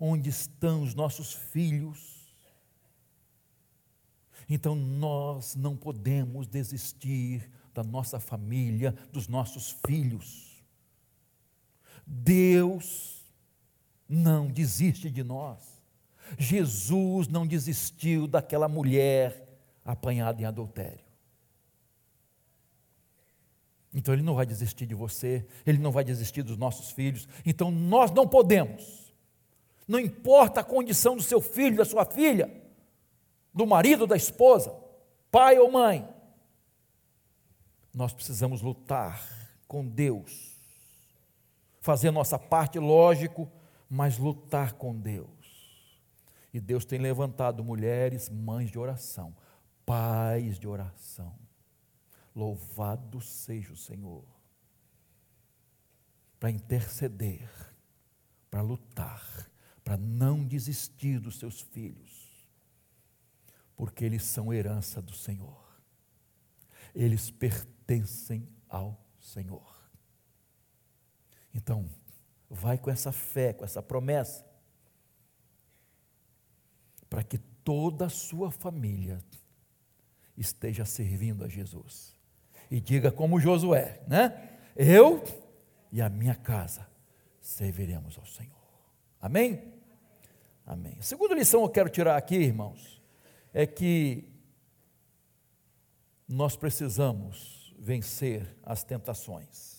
Onde 0.00 0.30
estão 0.30 0.82
os 0.82 0.94
nossos 0.94 1.32
filhos? 1.32 2.34
Então 4.48 4.74
nós 4.74 5.54
não 5.54 5.76
podemos 5.76 6.48
desistir 6.48 7.50
da 7.72 7.84
nossa 7.84 8.18
família, 8.18 8.92
dos 9.12 9.28
nossos 9.28 9.70
filhos. 9.86 10.47
Deus 12.10 13.22
não 14.08 14.46
desiste 14.46 15.10
de 15.10 15.22
nós. 15.22 15.78
Jesus 16.38 17.28
não 17.28 17.46
desistiu 17.46 18.26
daquela 18.26 18.68
mulher 18.68 19.46
apanhada 19.84 20.40
em 20.40 20.44
adultério. 20.44 21.04
Então 23.92 24.14
ele 24.14 24.22
não 24.22 24.34
vai 24.34 24.46
desistir 24.46 24.86
de 24.86 24.94
você, 24.94 25.46
ele 25.66 25.78
não 25.78 25.90
vai 25.90 26.04
desistir 26.04 26.42
dos 26.42 26.56
nossos 26.56 26.90
filhos. 26.90 27.28
Então 27.44 27.70
nós 27.70 28.10
não 28.10 28.26
podemos. 28.26 29.12
Não 29.86 29.98
importa 29.98 30.60
a 30.60 30.64
condição 30.64 31.16
do 31.16 31.22
seu 31.22 31.40
filho, 31.40 31.76
da 31.76 31.84
sua 31.84 32.04
filha, 32.04 32.50
do 33.52 33.66
marido, 33.66 34.06
da 34.06 34.16
esposa, 34.16 34.74
pai 35.30 35.58
ou 35.58 35.70
mãe. 35.70 36.08
Nós 37.94 38.12
precisamos 38.12 38.60
lutar 38.60 39.22
com 39.66 39.86
Deus, 39.86 40.57
fazer 41.80 42.10
nossa 42.10 42.38
parte, 42.38 42.78
lógico, 42.78 43.50
mas 43.88 44.18
lutar 44.18 44.72
com 44.72 44.98
Deus. 44.98 45.28
E 46.52 46.60
Deus 46.60 46.84
tem 46.84 46.98
levantado 46.98 47.62
mulheres, 47.62 48.28
mães 48.28 48.70
de 48.70 48.78
oração, 48.78 49.34
pais 49.84 50.58
de 50.58 50.66
oração. 50.66 51.38
Louvado 52.34 53.20
seja 53.20 53.72
o 53.72 53.76
Senhor, 53.76 54.24
para 56.38 56.50
interceder, 56.50 57.48
para 58.50 58.62
lutar, 58.62 59.50
para 59.84 59.96
não 59.96 60.44
desistir 60.44 61.18
dos 61.18 61.38
seus 61.38 61.60
filhos 61.60 62.28
porque 63.78 64.04
eles 64.04 64.24
são 64.24 64.52
herança 64.52 65.00
do 65.00 65.14
Senhor. 65.14 65.64
Eles 66.92 67.30
pertencem 67.30 68.48
ao 68.68 69.00
Senhor. 69.20 69.77
Então, 71.58 71.90
vai 72.48 72.78
com 72.78 72.88
essa 72.88 73.10
fé, 73.10 73.52
com 73.52 73.64
essa 73.64 73.82
promessa, 73.82 74.46
para 77.10 77.24
que 77.24 77.36
toda 77.36 78.06
a 78.06 78.08
sua 78.08 78.48
família 78.48 79.18
esteja 80.36 80.84
servindo 80.84 81.44
a 81.44 81.48
Jesus. 81.48 82.16
E 82.70 82.80
diga 82.80 83.10
como 83.10 83.40
Josué, 83.40 84.00
né? 84.06 84.56
Eu 84.76 85.20
e 85.90 86.00
a 86.00 86.08
minha 86.08 86.36
casa 86.36 86.86
serviremos 87.40 88.16
ao 88.16 88.24
Senhor. 88.24 88.54
Amém? 89.20 89.74
Amém. 90.64 90.96
A 91.00 91.02
segunda 91.02 91.34
lição 91.34 91.62
eu 91.62 91.68
quero 91.68 91.88
tirar 91.88 92.16
aqui, 92.16 92.36
irmãos, 92.36 93.02
é 93.52 93.66
que 93.66 94.32
nós 96.28 96.56
precisamos 96.56 97.74
vencer 97.76 98.56
as 98.62 98.84
tentações. 98.84 99.77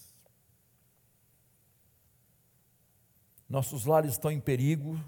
Nossos 3.50 3.86
lares 3.86 4.12
estão 4.12 4.32
em 4.32 4.40
perigo 4.40 5.00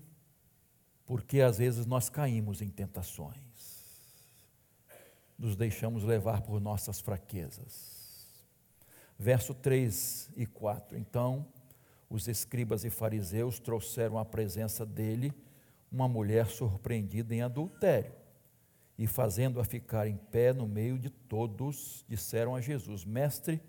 porque 1.06 1.42
às 1.42 1.58
vezes 1.60 1.86
nós 1.86 2.10
caímos 2.10 2.62
em 2.62 2.70
tentações, 2.70 3.36
nos 5.38 5.56
deixamos 5.56 6.04
levar 6.04 6.42
por 6.42 6.60
nossas 6.60 7.00
fraquezas. 7.00 8.26
Verso 9.20 9.54
3 9.54 10.32
e 10.36 10.46
4: 10.48 10.98
Então 10.98 11.46
os 12.10 12.28
escribas 12.28 12.84
e 12.84 12.90
fariseus 12.90 13.60
trouxeram 13.60 14.18
à 14.18 14.26
presença 14.26 14.86
dele 14.86 15.32
uma 15.92 16.08
mulher 16.08 16.48
surpreendida 16.48 17.36
em 17.36 17.42
adultério 17.42 18.14
e 18.98 19.06
fazendo-a 19.06 19.64
ficar 19.64 20.08
em 20.08 20.16
pé 20.16 20.54
no 20.54 20.68
meio 20.68 20.98
de 20.98 21.10
todos, 21.10 22.06
disseram 22.08 22.56
a 22.56 22.62
Jesus: 22.62 23.06
Mestre, 23.06 23.62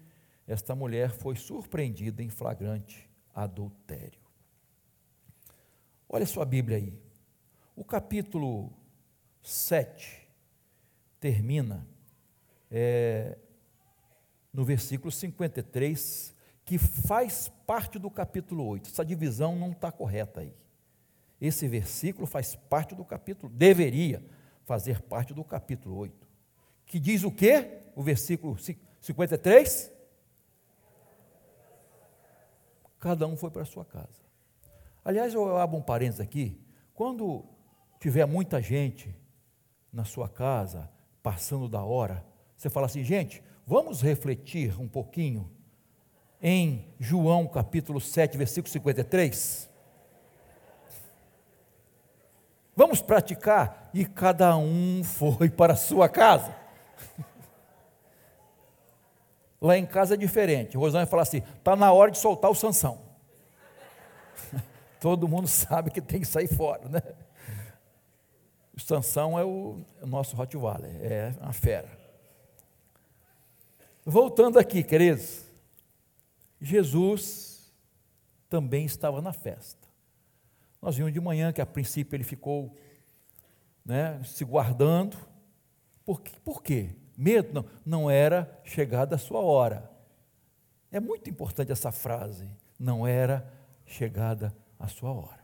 esta 0.46 0.74
mulher 0.74 1.10
foi 1.10 1.36
surpreendida 1.36 2.22
em 2.22 2.30
flagrante 2.30 3.10
adultério. 3.34 4.21
Olha 6.14 6.26
sua 6.26 6.44
Bíblia 6.44 6.76
aí. 6.76 6.92
O 7.74 7.82
capítulo 7.82 8.70
7 9.42 10.28
termina 11.18 11.88
é, 12.70 13.38
no 14.52 14.62
versículo 14.62 15.10
53, 15.10 16.34
que 16.66 16.76
faz 16.76 17.48
parte 17.66 17.98
do 17.98 18.10
capítulo 18.10 18.62
8. 18.66 18.90
Essa 18.90 19.02
divisão 19.02 19.56
não 19.56 19.72
está 19.72 19.90
correta 19.90 20.40
aí. 20.40 20.54
Esse 21.40 21.66
versículo 21.66 22.26
faz 22.26 22.54
parte 22.54 22.94
do 22.94 23.06
capítulo, 23.06 23.50
deveria 23.50 24.22
fazer 24.64 25.00
parte 25.00 25.32
do 25.32 25.42
capítulo 25.42 25.96
8. 25.96 26.28
Que 26.84 27.00
diz 27.00 27.24
o 27.24 27.32
que? 27.32 27.84
O 27.96 28.02
versículo 28.02 28.58
53? 29.00 29.90
Cada 33.00 33.26
um 33.26 33.34
foi 33.34 33.50
para 33.50 33.62
a 33.62 33.64
sua 33.66 33.86
casa. 33.86 34.21
Aliás, 35.04 35.34
eu 35.34 35.56
abro 35.56 35.76
um 35.76 35.82
parênteses 35.82 36.20
aqui. 36.20 36.60
Quando 36.94 37.44
tiver 37.98 38.26
muita 38.26 38.62
gente 38.62 39.14
na 39.92 40.04
sua 40.04 40.28
casa, 40.28 40.88
passando 41.22 41.68
da 41.68 41.82
hora, 41.82 42.24
você 42.56 42.70
fala 42.70 42.86
assim, 42.86 43.02
gente, 43.02 43.42
vamos 43.66 44.00
refletir 44.00 44.80
um 44.80 44.88
pouquinho 44.88 45.50
em 46.40 46.92
João 46.98 47.46
capítulo 47.46 48.00
7, 48.00 48.38
versículo 48.38 48.72
53? 48.72 49.70
Vamos 52.74 53.02
praticar? 53.02 53.90
E 53.92 54.04
cada 54.04 54.56
um 54.56 55.02
foi 55.04 55.50
para 55.50 55.74
a 55.74 55.76
sua 55.76 56.08
casa. 56.08 56.56
Lá 59.60 59.76
em 59.76 59.86
casa 59.86 60.14
é 60.14 60.16
diferente. 60.16 60.76
Rosângela 60.76 61.06
fala 61.06 61.22
assim: 61.22 61.42
está 61.58 61.76
na 61.76 61.92
hora 61.92 62.10
de 62.10 62.18
soltar 62.18 62.50
o 62.50 62.54
Sansão. 62.54 62.98
Todo 65.02 65.26
mundo 65.26 65.48
sabe 65.50 65.90
que 65.90 66.00
tem 66.00 66.20
que 66.20 66.26
sair 66.28 66.46
fora, 66.46 66.88
né? 66.88 67.02
O 68.72 68.80
Sansão 68.80 69.36
é 69.36 69.44
o, 69.44 69.84
o 70.00 70.06
nosso 70.06 70.36
Rottweiler, 70.36 70.96
é 71.02 71.34
uma 71.40 71.52
fera. 71.52 71.90
Voltando 74.04 74.60
aqui, 74.60 74.82
queridos, 74.84 75.44
Jesus 76.60 77.72
também 78.48 78.84
estava 78.84 79.20
na 79.20 79.32
festa. 79.32 79.88
Nós 80.80 80.96
vimos 80.96 81.12
de 81.12 81.20
manhã 81.20 81.52
que 81.52 81.60
a 81.60 81.66
princípio 81.66 82.16
ele 82.16 82.24
ficou 82.24 82.76
né, 83.84 84.22
se 84.24 84.44
guardando. 84.44 85.16
Por, 86.04 86.22
quê? 86.22 86.32
Por 86.44 86.62
quê? 86.62 86.90
Medo? 87.16 87.52
Não, 87.52 87.66
não 87.84 88.10
era 88.10 88.60
chegada 88.64 89.16
a 89.16 89.18
sua 89.18 89.40
hora. 89.40 89.90
É 90.92 91.00
muito 91.00 91.28
importante 91.28 91.72
essa 91.72 91.90
frase. 91.90 92.48
Não 92.78 93.06
era 93.06 93.52
chegada 93.84 94.54
a 94.82 94.88
sua 94.88 95.12
hora. 95.12 95.40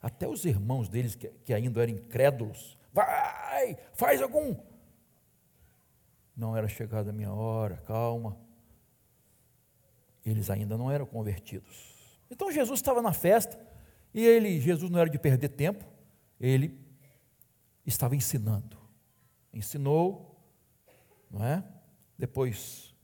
Até 0.00 0.26
os 0.26 0.44
irmãos 0.46 0.88
deles, 0.88 1.14
que, 1.14 1.28
que 1.44 1.52
ainda 1.52 1.82
eram 1.82 1.92
incrédulos, 1.92 2.78
vai, 2.92 3.76
faz 3.92 4.22
algum. 4.22 4.56
Não 6.34 6.56
era 6.56 6.66
chegada 6.68 7.10
a 7.10 7.12
minha 7.12 7.32
hora, 7.32 7.76
calma. 7.86 8.38
Eles 10.24 10.48
ainda 10.48 10.78
não 10.78 10.90
eram 10.90 11.04
convertidos. 11.04 11.94
Então 12.30 12.50
Jesus 12.50 12.78
estava 12.78 13.02
na 13.02 13.12
festa 13.12 13.58
e 14.14 14.24
ele, 14.24 14.58
Jesus 14.58 14.90
não 14.90 14.98
era 14.98 15.10
de 15.10 15.18
perder 15.18 15.50
tempo, 15.50 15.84
ele 16.40 16.80
estava 17.84 18.16
ensinando. 18.16 18.78
Ensinou, 19.52 20.40
não 21.30 21.44
é? 21.44 21.62
Depois 22.16 22.94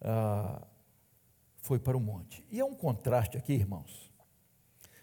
ah, 0.00 0.66
foi 1.62 1.78
para 1.78 1.96
o 1.96 2.00
monte. 2.00 2.44
E 2.50 2.60
é 2.60 2.64
um 2.64 2.74
contraste 2.74 3.38
aqui, 3.38 3.52
irmãos. 3.52 4.09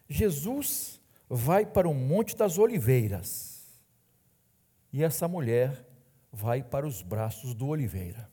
Jesus 0.09 1.01
vai 1.29 1.65
para 1.65 1.87
o 1.87 1.93
Monte 1.93 2.35
das 2.35 2.57
Oliveiras 2.57 3.65
e 4.91 5.03
essa 5.03 5.27
mulher 5.27 5.85
vai 6.31 6.63
para 6.63 6.87
os 6.87 7.01
braços 7.01 7.53
do 7.53 7.67
Oliveira. 7.67 8.29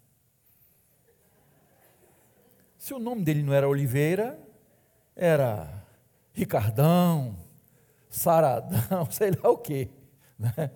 Se 2.79 2.93
o 2.93 2.99
nome 2.99 3.23
dele 3.23 3.43
não 3.43 3.53
era 3.53 3.69
Oliveira, 3.69 4.39
era 5.17 5.85
Ricardão, 6.33 7.37
Saradão, 8.11 9.09
sei 9.11 9.31
lá 9.31 9.51
o 9.51 9.59
quê. 9.59 9.89
Né? 10.39 10.71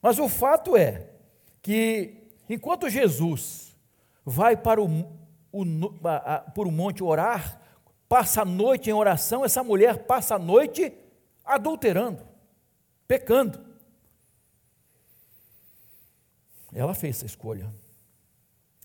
Mas 0.00 0.18
o 0.18 0.28
fato 0.28 0.76
é 0.76 1.10
que, 1.60 2.28
enquanto 2.48 2.88
Jesus 2.88 3.76
vai 4.24 4.56
para 4.56 4.82
o, 4.82 4.88
o, 5.52 5.62
a, 6.04 6.36
a, 6.36 6.38
por 6.40 6.66
um 6.66 6.70
monte 6.70 7.02
orar, 7.02 7.60
passa 8.08 8.42
a 8.42 8.44
noite 8.44 8.90
em 8.90 8.92
oração, 8.92 9.44
essa 9.44 9.62
mulher 9.62 10.06
passa 10.06 10.36
a 10.36 10.38
noite 10.38 10.92
adulterando, 11.44 12.26
pecando. 13.06 13.64
Ela 16.72 16.94
fez 16.94 17.16
essa 17.16 17.26
escolha. 17.26 17.72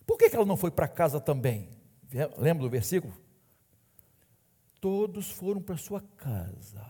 Por 0.05 0.17
que, 0.17 0.33
ela 0.35 0.45
não 0.45 0.57
foi 0.57 0.71
para 0.71 0.87
casa 0.87 1.19
também? 1.19 1.69
Lembra 2.37 2.63
do 2.63 2.69
versículo? 2.69 3.13
Todos 4.79 5.29
foram 5.29 5.61
para 5.61 5.77
sua 5.77 6.01
casa. 6.17 6.85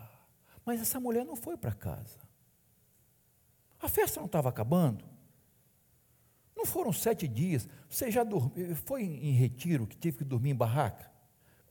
Mas 0.65 0.81
essa 0.81 0.99
mulher 0.99 1.25
não 1.25 1.35
foi 1.35 1.57
para 1.57 1.73
casa. 1.73 2.19
A 3.79 3.89
festa 3.89 4.19
não 4.19 4.27
estava 4.27 4.49
acabando. 4.49 5.03
Não 6.55 6.65
foram 6.65 6.93
sete 6.93 7.27
dias. 7.27 7.67
Você 7.89 8.11
já 8.11 8.23
dormiu, 8.23 8.75
foi 8.75 9.03
em 9.03 9.31
retiro 9.31 9.87
que 9.87 9.97
tive 9.97 10.19
que 10.19 10.23
dormir 10.23 10.51
em 10.51 10.55
barraca? 10.55 11.10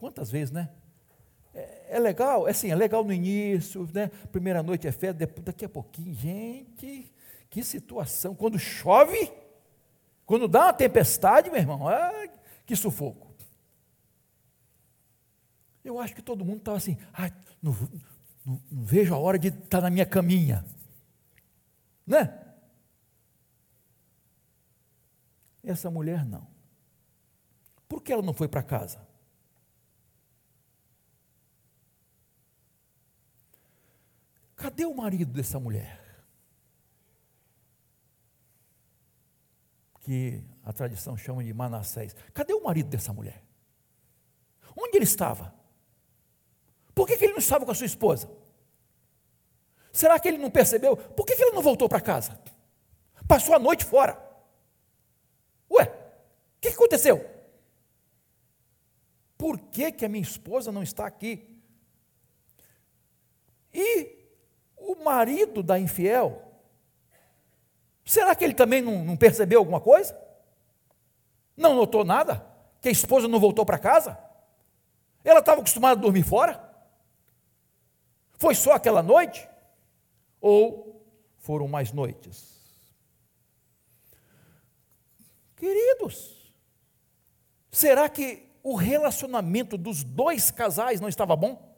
Quantas 0.00 0.30
vezes, 0.30 0.50
né? 0.50 0.70
É, 1.52 1.96
é 1.96 1.98
legal, 1.98 2.48
é 2.48 2.52
assim, 2.52 2.70
é 2.70 2.74
legal 2.74 3.04
no 3.04 3.12
início, 3.12 3.86
né? 3.92 4.08
Primeira 4.32 4.62
noite 4.62 4.88
é 4.88 4.92
festa, 4.92 5.12
depois, 5.12 5.44
daqui 5.44 5.62
a 5.62 5.68
pouquinho, 5.68 6.14
gente, 6.14 7.12
que 7.50 7.62
situação. 7.62 8.34
Quando 8.34 8.58
chove, 8.58 9.30
quando 10.24 10.48
dá 10.48 10.64
uma 10.64 10.72
tempestade, 10.72 11.50
meu 11.50 11.60
irmão, 11.60 11.86
ah, 11.86 12.26
que 12.64 12.74
sufoco. 12.74 13.30
Eu 15.84 16.00
acho 16.00 16.14
que 16.14 16.22
todo 16.22 16.46
mundo 16.46 16.60
estava 16.60 16.78
assim, 16.78 16.96
ah, 17.12 17.30
não, 17.62 17.72
não, 17.72 18.00
não, 18.46 18.62
vejo 18.70 19.14
a 19.14 19.18
hora 19.18 19.38
de 19.38 19.48
estar 19.48 19.68
tá 19.68 19.80
na 19.82 19.90
minha 19.90 20.06
caminha. 20.06 20.64
Né? 22.06 22.38
Essa 25.62 25.90
mulher 25.90 26.24
não. 26.24 26.48
Por 27.86 28.00
que 28.02 28.10
ela 28.10 28.22
não 28.22 28.32
foi 28.32 28.48
para 28.48 28.62
casa? 28.62 29.09
Cadê 34.60 34.84
o 34.84 34.94
marido 34.94 35.32
dessa 35.32 35.58
mulher? 35.58 35.98
Que 40.00 40.44
a 40.62 40.70
tradição 40.70 41.16
chama 41.16 41.42
de 41.42 41.50
Manassés. 41.54 42.14
Cadê 42.34 42.52
o 42.52 42.62
marido 42.62 42.90
dessa 42.90 43.10
mulher? 43.10 43.42
Onde 44.76 44.98
ele 44.98 45.04
estava? 45.04 45.54
Por 46.94 47.06
que, 47.06 47.16
que 47.16 47.24
ele 47.24 47.32
não 47.32 47.38
estava 47.38 47.64
com 47.64 47.70
a 47.70 47.74
sua 47.74 47.86
esposa? 47.86 48.30
Será 49.90 50.20
que 50.20 50.28
ele 50.28 50.36
não 50.36 50.50
percebeu? 50.50 50.94
Por 50.94 51.24
que, 51.24 51.34
que 51.34 51.42
ele 51.42 51.52
não 51.52 51.62
voltou 51.62 51.88
para 51.88 52.02
casa? 52.02 52.38
Passou 53.26 53.54
a 53.54 53.58
noite 53.58 53.82
fora. 53.82 54.22
Ué, 55.70 55.84
o 55.84 56.60
que, 56.60 56.68
que 56.68 56.74
aconteceu? 56.74 57.18
Por 59.38 59.58
que, 59.58 59.90
que 59.90 60.04
a 60.04 60.08
minha 60.08 60.22
esposa 60.22 60.70
não 60.70 60.82
está 60.82 61.06
aqui? 61.06 61.48
E 63.72 64.19
o 64.92 65.04
marido 65.04 65.62
da 65.62 65.78
infiel, 65.78 66.42
será 68.04 68.34
que 68.34 68.44
ele 68.44 68.54
também 68.54 68.82
não, 68.82 69.04
não 69.04 69.16
percebeu 69.16 69.58
alguma 69.58 69.80
coisa? 69.80 70.18
Não 71.56 71.74
notou 71.74 72.04
nada? 72.04 72.44
Que 72.80 72.88
a 72.88 72.92
esposa 72.92 73.28
não 73.28 73.38
voltou 73.38 73.64
para 73.64 73.78
casa? 73.78 74.18
Ela 75.22 75.40
estava 75.40 75.60
acostumada 75.60 75.98
a 75.98 76.02
dormir 76.02 76.22
fora? 76.22 76.68
Foi 78.32 78.54
só 78.54 78.72
aquela 78.72 79.02
noite? 79.02 79.48
Ou 80.40 81.04
foram 81.38 81.68
mais 81.68 81.92
noites? 81.92 82.58
Queridos, 85.56 86.54
será 87.70 88.08
que 88.08 88.48
o 88.62 88.74
relacionamento 88.74 89.76
dos 89.76 90.02
dois 90.02 90.50
casais 90.50 91.00
não 91.00 91.08
estava 91.08 91.36
bom? 91.36 91.69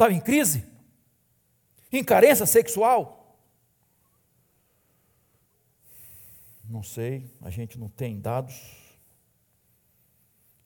Estava 0.00 0.14
em 0.14 0.20
crise? 0.20 0.66
Em 1.92 2.02
carência 2.02 2.46
sexual? 2.46 3.38
Não 6.64 6.82
sei, 6.82 7.30
a 7.42 7.50
gente 7.50 7.78
não 7.78 7.86
tem 7.86 8.18
dados 8.18 8.96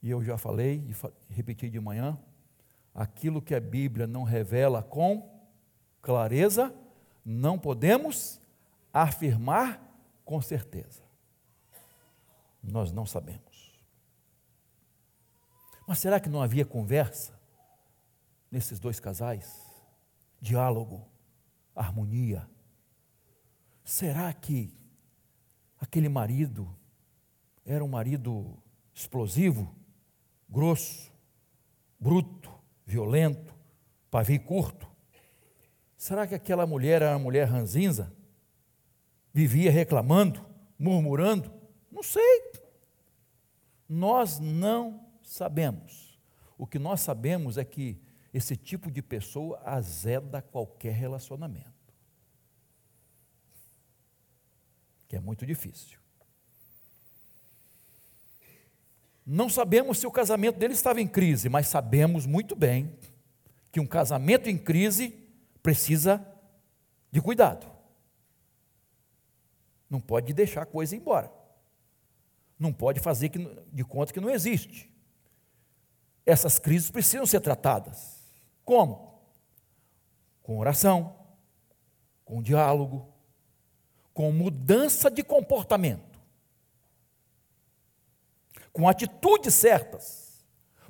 e 0.01 0.09
eu 0.09 0.23
já 0.23 0.39
falei 0.39 0.87
e 0.89 1.35
repeti 1.35 1.69
de 1.69 1.81
manhã, 1.81 2.17
aquilo 2.95 3.43
que 3.43 3.57
a 3.57 3.61
Bíblia 3.61 4.07
não 4.07 4.23
revela 4.23 4.85
com 4.85 5.29
clareza, 6.01 6.73
não 7.25 7.59
podemos 7.59 8.41
afirmar 8.93 9.83
com 10.25 10.41
certeza. 10.41 11.03
Nós 12.63 12.93
não 12.93 13.05
sabemos. 13.05 13.81
Mas 15.89 15.99
será 15.99 16.21
que 16.21 16.29
não 16.29 16.41
havia 16.41 16.65
conversa 16.65 17.34
nesses 18.55 18.81
dois 18.81 18.99
casais? 18.99 19.61
Diálogo, 20.41 21.07
harmonia? 21.75 22.49
Será 23.85 24.33
que 24.33 24.75
aquele 25.79 26.09
marido 26.09 26.75
era 27.67 27.85
um 27.85 27.89
marido 27.89 28.57
explosivo? 28.95 29.75
grosso, 30.55 31.13
bruto, 31.99 32.49
violento, 32.87 33.53
pavio 34.09 34.41
curto. 34.41 34.89
Será 35.97 36.29
que 36.29 36.35
aquela 36.35 36.65
mulher 36.65 37.03
era 37.03 37.11
uma 37.11 37.19
mulher 37.19 37.49
ranzinza? 37.49 38.15
Vivia 39.33 39.73
reclamando, 39.73 40.47
murmurando? 40.79 41.53
Não 41.91 42.05
sei. 42.05 42.53
Nós 43.89 44.39
não 44.39 45.09
sabemos. 45.23 46.21
O 46.57 46.69
que 46.69 46.79
nós 46.79 47.01
sabemos 47.01 47.59
é 47.59 47.65
que 47.65 48.01
esse 48.35 48.57
tipo 48.57 48.91
de 48.91 49.01
pessoa 49.01 49.63
azeda 49.65 50.43
qualquer 50.43 50.93
relacionamento. 50.93 51.73
Que 55.07 55.15
é 55.15 55.21
muito 55.21 55.47
difícil. 55.47 56.01
Não 59.25 59.49
sabemos 59.49 59.99
se 59.99 60.07
o 60.09 60.11
casamento 60.11 60.59
dele 60.59 60.75
estava 60.75 61.01
em 61.01 61.07
crise, 61.07 61.49
mas 61.49 61.69
sabemos 61.69 62.27
muito 62.27 62.57
bem 62.57 62.99
que 63.71 63.79
um 63.79 63.87
casamento 63.87 64.51
em 64.51 64.59
crise 64.59 65.11
precisa 65.63 66.27
de 67.13 67.23
cuidado. 67.23 67.71
Não 69.89 70.01
pode 70.01 70.33
deixar 70.33 70.63
a 70.63 70.67
coisa 70.67 70.97
embora. 70.97 71.33
Não 72.59 72.73
pode 72.73 72.99
fazer 72.99 73.29
de 73.29 73.85
conta 73.85 74.13
que 74.13 74.21
não 74.21 74.29
existe. 74.29 74.93
Essas 76.27 76.59
crises 76.59 76.91
precisam 76.91 77.25
ser 77.27 77.41
tratadas. 77.41 78.14
Como? 78.65 79.21
Com 80.43 80.59
oração, 80.59 81.15
com 82.25 82.43
diálogo, 82.43 83.13
com 84.13 84.33
mudança 84.33 85.11
de 85.11 85.23
comportamento 85.23 86.15
com 88.75 88.89
atitudes 88.89 89.55
certas, 89.55 90.45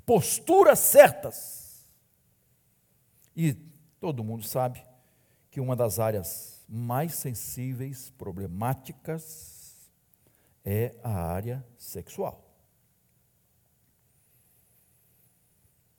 posturas 0.07 0.79
certas. 0.79 1.87
E 3.37 3.53
todo 4.01 4.25
mundo 4.25 4.43
sabe 4.43 4.83
que 5.51 5.61
uma 5.61 5.77
das 5.77 5.99
áreas 5.99 6.65
mais 6.67 7.15
sensíveis, 7.15 8.09
problemáticas, 8.17 9.93
é 10.65 10.95
a 11.05 11.11
área 11.11 11.65
sexual. 11.77 12.43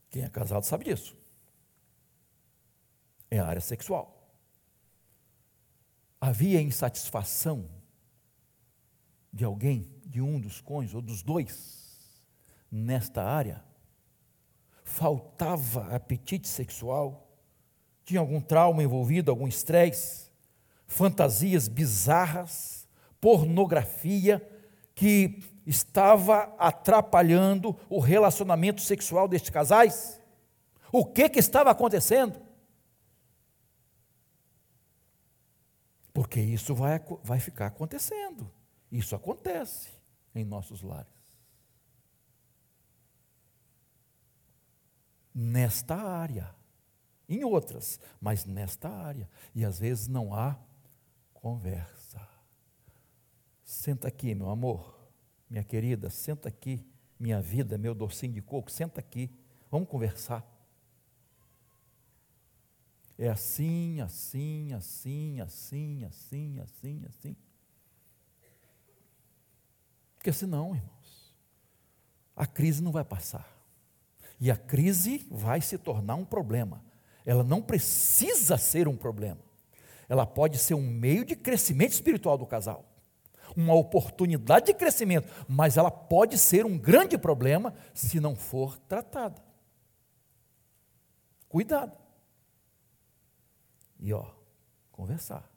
Quem 0.09 0.23
é 0.23 0.29
casado 0.29 0.63
sabe 0.63 0.85
disso. 0.85 1.15
É 3.29 3.39
a 3.39 3.45
área 3.45 3.61
sexual. 3.61 4.15
Havia 6.19 6.61
insatisfação 6.61 7.69
de 9.31 9.43
alguém, 9.43 9.91
de 10.05 10.21
um 10.21 10.39
dos 10.39 10.61
cônjuges 10.61 10.95
ou 10.95 11.01
dos 11.01 11.21
dois, 11.21 12.23
nesta 12.71 13.23
área? 13.23 13.63
Faltava 14.83 15.93
apetite 15.93 16.47
sexual? 16.47 17.27
Tinha 18.03 18.19
algum 18.19 18.39
trauma 18.39 18.83
envolvido, 18.83 19.31
algum 19.31 19.47
estresse? 19.47 20.29
Fantasias 20.88 21.67
bizarras? 21.67 22.88
Pornografia 23.19 24.47
que 24.93 25.43
estava 25.65 26.55
atrapalhando 26.57 27.75
o 27.89 27.99
relacionamento 27.99 28.81
sexual 28.81 29.27
destes 29.27 29.49
casais? 29.49 30.21
O 30.91 31.05
que, 31.05 31.27
que 31.27 31.39
estava 31.39 31.71
acontecendo? 31.71 32.44
Porque 36.15 36.39
isso 36.39 36.73
vai, 36.73 36.97
vai 37.25 37.41
ficar 37.41 37.65
acontecendo. 37.65 38.49
Isso 38.89 39.13
acontece 39.17 39.89
em 40.34 40.45
nossos 40.45 40.82
lares. 40.82 41.12
Nesta 45.34 45.97
área, 45.97 46.56
em 47.28 47.43
outras, 47.43 47.99
mas 48.21 48.45
nesta 48.45 48.88
área. 48.88 49.30
E 49.54 49.65
às 49.65 49.78
vezes 49.78 50.08
não 50.08 50.34
há 50.34 50.58
conversa. 51.34 52.25
Senta 53.62 54.08
aqui, 54.08 54.34
meu 54.34 54.49
amor, 54.49 54.97
minha 55.49 55.65
querida, 55.65 56.10
senta 56.10 56.47
aqui, 56.47 56.88
minha 57.19 57.41
vida, 57.41 57.78
meu 57.78 57.93
docinho 57.93 58.32
de 58.32 58.41
coco, 58.41 58.71
senta 58.71 59.01
aqui, 59.01 59.30
vamos 59.69 59.89
conversar. 59.89 60.47
É 63.17 63.30
assim, 63.30 64.01
assim, 64.01 64.73
assim, 64.73 65.39
assim, 65.39 66.04
assim, 66.04 66.60
assim, 66.60 67.06
assim. 67.08 67.36
Porque 70.17 70.34
senão, 70.34 70.75
irmãos, 70.75 71.34
a 72.36 72.45
crise 72.45 72.84
não 72.84 72.91
vai 72.91 73.06
passar. 73.06 73.56
E 74.39 74.51
a 74.51 74.58
crise 74.58 75.25
vai 75.32 75.62
se 75.62 75.78
tornar 75.78 76.15
um 76.15 76.25
problema. 76.25 76.84
Ela 77.25 77.43
não 77.43 77.62
precisa 77.62 78.58
ser 78.58 78.88
um 78.88 78.97
problema. 78.97 79.39
Ela 80.10 80.25
pode 80.25 80.58
ser 80.58 80.73
um 80.73 80.82
meio 80.82 81.23
de 81.23 81.36
crescimento 81.36 81.93
espiritual 81.93 82.38
do 82.38 82.45
casal. 82.45 82.86
Uma 83.56 83.73
oportunidade 83.73 84.65
de 84.65 84.73
crescimento, 84.73 85.32
mas 85.47 85.78
ela 85.78 85.89
pode 85.89 86.38
ser 86.38 86.65
um 86.65 86.78
grande 86.78 87.17
problema 87.17 87.73
se 87.93 88.19
não 88.19 88.36
for 88.36 88.78
tratada. 88.80 89.41
Cuidado. 91.47 92.04
E 93.99 94.13
ó, 94.13 94.25
conversar. 94.91 95.49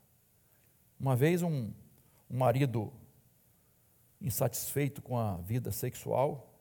Uma 0.98 1.14
vez 1.14 1.42
um, 1.42 1.70
um 2.30 2.36
marido 2.36 2.92
insatisfeito 4.20 5.00
com 5.00 5.16
a 5.16 5.36
vida 5.36 5.70
sexual, 5.70 6.52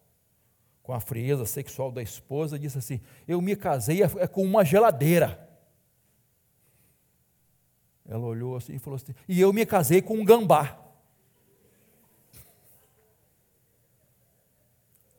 com 0.83 0.93
a 0.93 0.99
frieza 0.99 1.45
sexual 1.45 1.91
da 1.91 2.01
esposa, 2.01 2.59
disse 2.59 2.77
assim: 2.77 3.01
Eu 3.27 3.41
me 3.41 3.55
casei 3.55 4.03
é, 4.03 4.05
é 4.19 4.27
com 4.27 4.43
uma 4.43 4.63
geladeira. 4.63 5.45
Ela 8.07 8.25
olhou 8.25 8.55
assim 8.55 8.75
e 8.75 8.79
falou 8.79 8.95
assim: 8.95 9.13
E 9.27 9.41
eu 9.41 9.51
me 9.51 9.65
casei 9.65 10.01
com 10.01 10.15
um 10.15 10.23
gambá. 10.25 10.79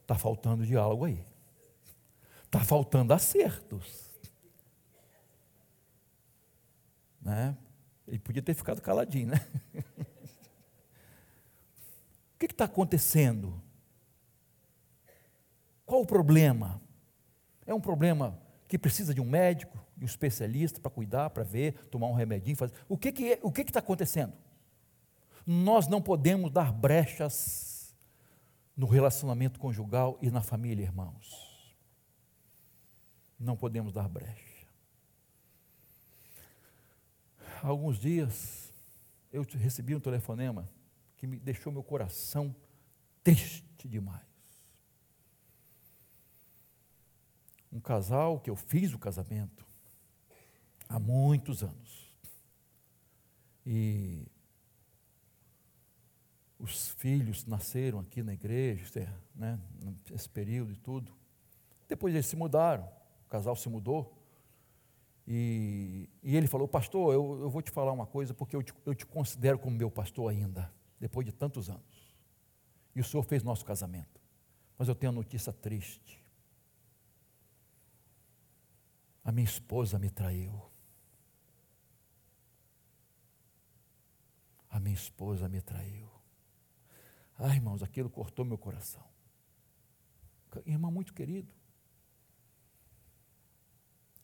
Está 0.02 0.14
faltando 0.14 0.64
diálogo 0.64 1.04
aí. 1.04 1.22
Está 2.44 2.60
faltando 2.60 3.12
acertos. 3.12 4.07
Né? 7.28 7.54
Ele 8.06 8.18
podia 8.18 8.40
ter 8.40 8.54
ficado 8.54 8.80
caladinho, 8.80 9.28
né? 9.28 9.46
O 12.34 12.38
que 12.38 12.46
está 12.46 12.66
acontecendo? 12.66 13.60
Qual 15.84 16.02
o 16.02 16.06
problema? 16.06 16.80
É 17.66 17.74
um 17.74 17.80
problema 17.80 18.40
que 18.68 18.78
precisa 18.78 19.12
de 19.12 19.20
um 19.20 19.24
médico, 19.24 19.76
de 19.96 20.04
um 20.04 20.06
especialista 20.06 20.78
para 20.78 20.88
cuidar, 20.88 21.30
para 21.30 21.42
ver, 21.42 21.72
tomar 21.88 22.06
um 22.06 22.14
remedinho, 22.14 22.56
fazer. 22.56 22.74
O 22.88 22.96
que 22.96 23.10
que 23.10 23.32
é, 23.32 23.40
o 23.42 23.50
que 23.50 23.62
está 23.62 23.80
acontecendo? 23.80 24.34
Nós 25.44 25.88
não 25.88 26.00
podemos 26.00 26.52
dar 26.52 26.72
brechas 26.72 27.92
no 28.76 28.86
relacionamento 28.86 29.58
conjugal 29.58 30.16
e 30.22 30.30
na 30.30 30.40
família, 30.40 30.84
irmãos. 30.84 31.74
Não 33.36 33.56
podemos 33.56 33.92
dar 33.92 34.08
brecha. 34.08 34.47
Alguns 37.62 37.98
dias 37.98 38.72
eu 39.32 39.42
recebi 39.42 39.94
um 39.94 40.00
telefonema 40.00 40.68
que 41.16 41.26
me 41.26 41.38
deixou 41.38 41.72
meu 41.72 41.82
coração 41.82 42.54
triste 43.22 43.88
demais. 43.88 44.26
Um 47.70 47.80
casal 47.80 48.40
que 48.40 48.48
eu 48.48 48.56
fiz 48.56 48.94
o 48.94 48.98
casamento 48.98 49.66
há 50.88 50.98
muitos 50.98 51.62
anos. 51.62 52.12
E 53.66 54.26
os 56.58 56.88
filhos 56.90 57.44
nasceram 57.44 58.00
aqui 58.00 58.22
na 58.22 58.32
igreja, 58.32 59.14
né, 59.34 59.60
nesse 60.10 60.28
período 60.28 60.72
e 60.72 60.76
tudo. 60.76 61.12
Depois 61.86 62.14
eles 62.14 62.26
se 62.26 62.34
mudaram, 62.34 62.84
o 63.26 63.28
casal 63.28 63.54
se 63.54 63.68
mudou. 63.68 64.17
E, 65.30 66.08
e 66.22 66.34
ele 66.34 66.46
falou, 66.46 66.66
pastor, 66.66 67.12
eu, 67.12 67.40
eu, 67.42 67.50
vou 67.50 67.60
te 67.60 67.70
falar 67.70 67.92
uma 67.92 68.06
coisa, 68.06 68.32
porque 68.32 68.56
eu 68.56 68.62
te, 68.62 68.72
eu 68.86 68.94
te 68.94 69.04
considero 69.04 69.58
como 69.58 69.76
meu 69.76 69.90
pastor 69.90 70.30
ainda 70.30 70.72
depois 70.98 71.26
de 71.26 71.32
tantos 71.32 71.68
anos. 71.68 72.16
E 72.96 73.00
o 73.02 73.04
Senhor 73.04 73.22
fez 73.22 73.42
nosso 73.42 73.62
casamento. 73.62 74.18
Mas 74.78 74.88
eu 74.88 74.94
tenho 74.94 75.12
uma 75.12 75.18
notícia 75.18 75.52
triste. 75.52 76.24
A 79.22 79.30
minha 79.30 79.44
esposa 79.44 79.98
me 79.98 80.08
traiu. 80.08 80.62
A 84.70 84.80
minha 84.80 84.94
esposa 84.94 85.46
me 85.46 85.60
traiu. 85.60 86.08
Ai, 87.38 87.56
irmãos, 87.56 87.82
aquilo 87.82 88.08
cortou 88.08 88.46
meu 88.46 88.56
coração. 88.56 89.04
Irmão 90.64 90.90
muito 90.90 91.12
querido. 91.12 91.57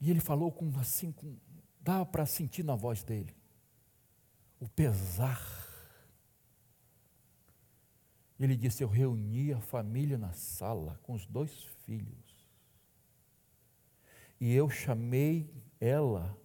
E 0.05 0.11
ele 0.11 0.21
falou 0.21 0.53
com 0.53 0.71
assim, 0.79 1.11
com, 1.11 1.37
dava 1.81 2.05
para 2.05 2.27
sentir 2.27 2.63
na 2.63 2.75
voz 2.75 3.03
dele 3.03 3.35
o 4.61 4.69
pesar 4.69 5.65
ele 8.39 8.57
disse: 8.57 8.83
Eu 8.83 8.89
reuni 8.89 9.53
a 9.53 9.61
família 9.61 10.19
na 10.19 10.33
sala 10.33 10.99
com 11.03 11.15
os 11.15 11.27
dois 11.27 11.65
filhos. 11.85 12.49
E 14.41 14.53
eu 14.53 14.69
chamei 14.69 15.51
ela. 15.81 16.37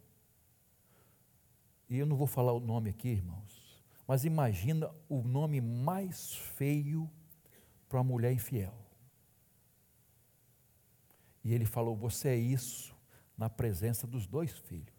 E 1.90 1.98
eu 1.98 2.06
não 2.06 2.16
vou 2.16 2.28
falar 2.28 2.54
o 2.54 2.60
nome 2.60 2.92
aqui, 2.92 3.10
irmãos. 3.10 3.84
Mas 4.08 4.24
imagina 4.24 4.90
o 5.08 5.22
nome 5.22 5.60
mais 5.60 6.36
feio 6.36 7.10
para 7.88 7.98
uma 7.98 8.04
mulher 8.04 8.32
infiel. 8.32 8.74
E 11.44 11.54
ele 11.54 11.66
falou: 11.66 11.96
Você 11.96 12.30
é 12.30 12.36
isso 12.36 12.96
na 13.40 13.50
presença 13.50 14.06
dos 14.06 14.28
dois 14.28 14.52
filhos. 14.52 14.94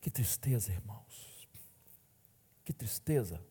Que 0.00 0.08
tristeza, 0.08 0.70
irmãos. 0.70 1.48
Que 2.64 2.72
tristeza. 2.72 3.44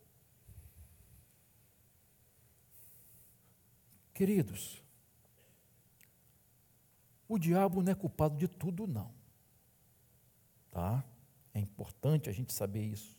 Queridos, 4.14 4.82
o 7.28 7.38
diabo 7.38 7.82
não 7.82 7.92
é 7.92 7.96
culpado 7.96 8.38
de 8.38 8.48
tudo, 8.48 8.88
não. 8.88 9.14
Tá? 10.72 11.04
É 11.54 11.60
importante 11.60 12.30
a 12.30 12.34
gente 12.34 12.54
saber 12.54 12.86
isso. 12.86 13.18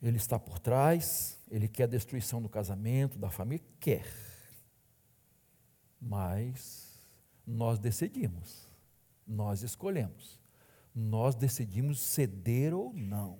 Ele 0.00 0.16
está 0.16 0.38
por 0.38 0.60
trás, 0.60 1.40
ele 1.50 1.66
quer 1.66 1.84
a 1.84 1.86
destruição 1.88 2.40
do 2.40 2.48
casamento, 2.48 3.18
da 3.18 3.30
família, 3.30 3.66
quer. 3.80 4.27
Mas 6.00 7.02
nós 7.46 7.78
decidimos, 7.78 8.68
nós 9.26 9.62
escolhemos, 9.62 10.38
nós 10.94 11.34
decidimos 11.34 12.00
ceder 12.00 12.74
ou 12.74 12.92
não. 12.92 13.38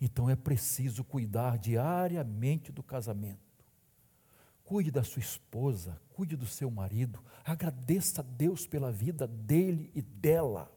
Então 0.00 0.28
é 0.28 0.36
preciso 0.36 1.04
cuidar 1.04 1.58
diariamente 1.58 2.72
do 2.72 2.82
casamento. 2.82 3.40
Cuide 4.64 4.90
da 4.90 5.04
sua 5.04 5.20
esposa, 5.20 6.00
cuide 6.12 6.36
do 6.36 6.46
seu 6.46 6.70
marido, 6.70 7.22
agradeça 7.44 8.20
a 8.20 8.24
Deus 8.24 8.66
pela 8.66 8.90
vida 8.90 9.26
dele 9.26 9.90
e 9.94 10.00
dela. 10.00 10.72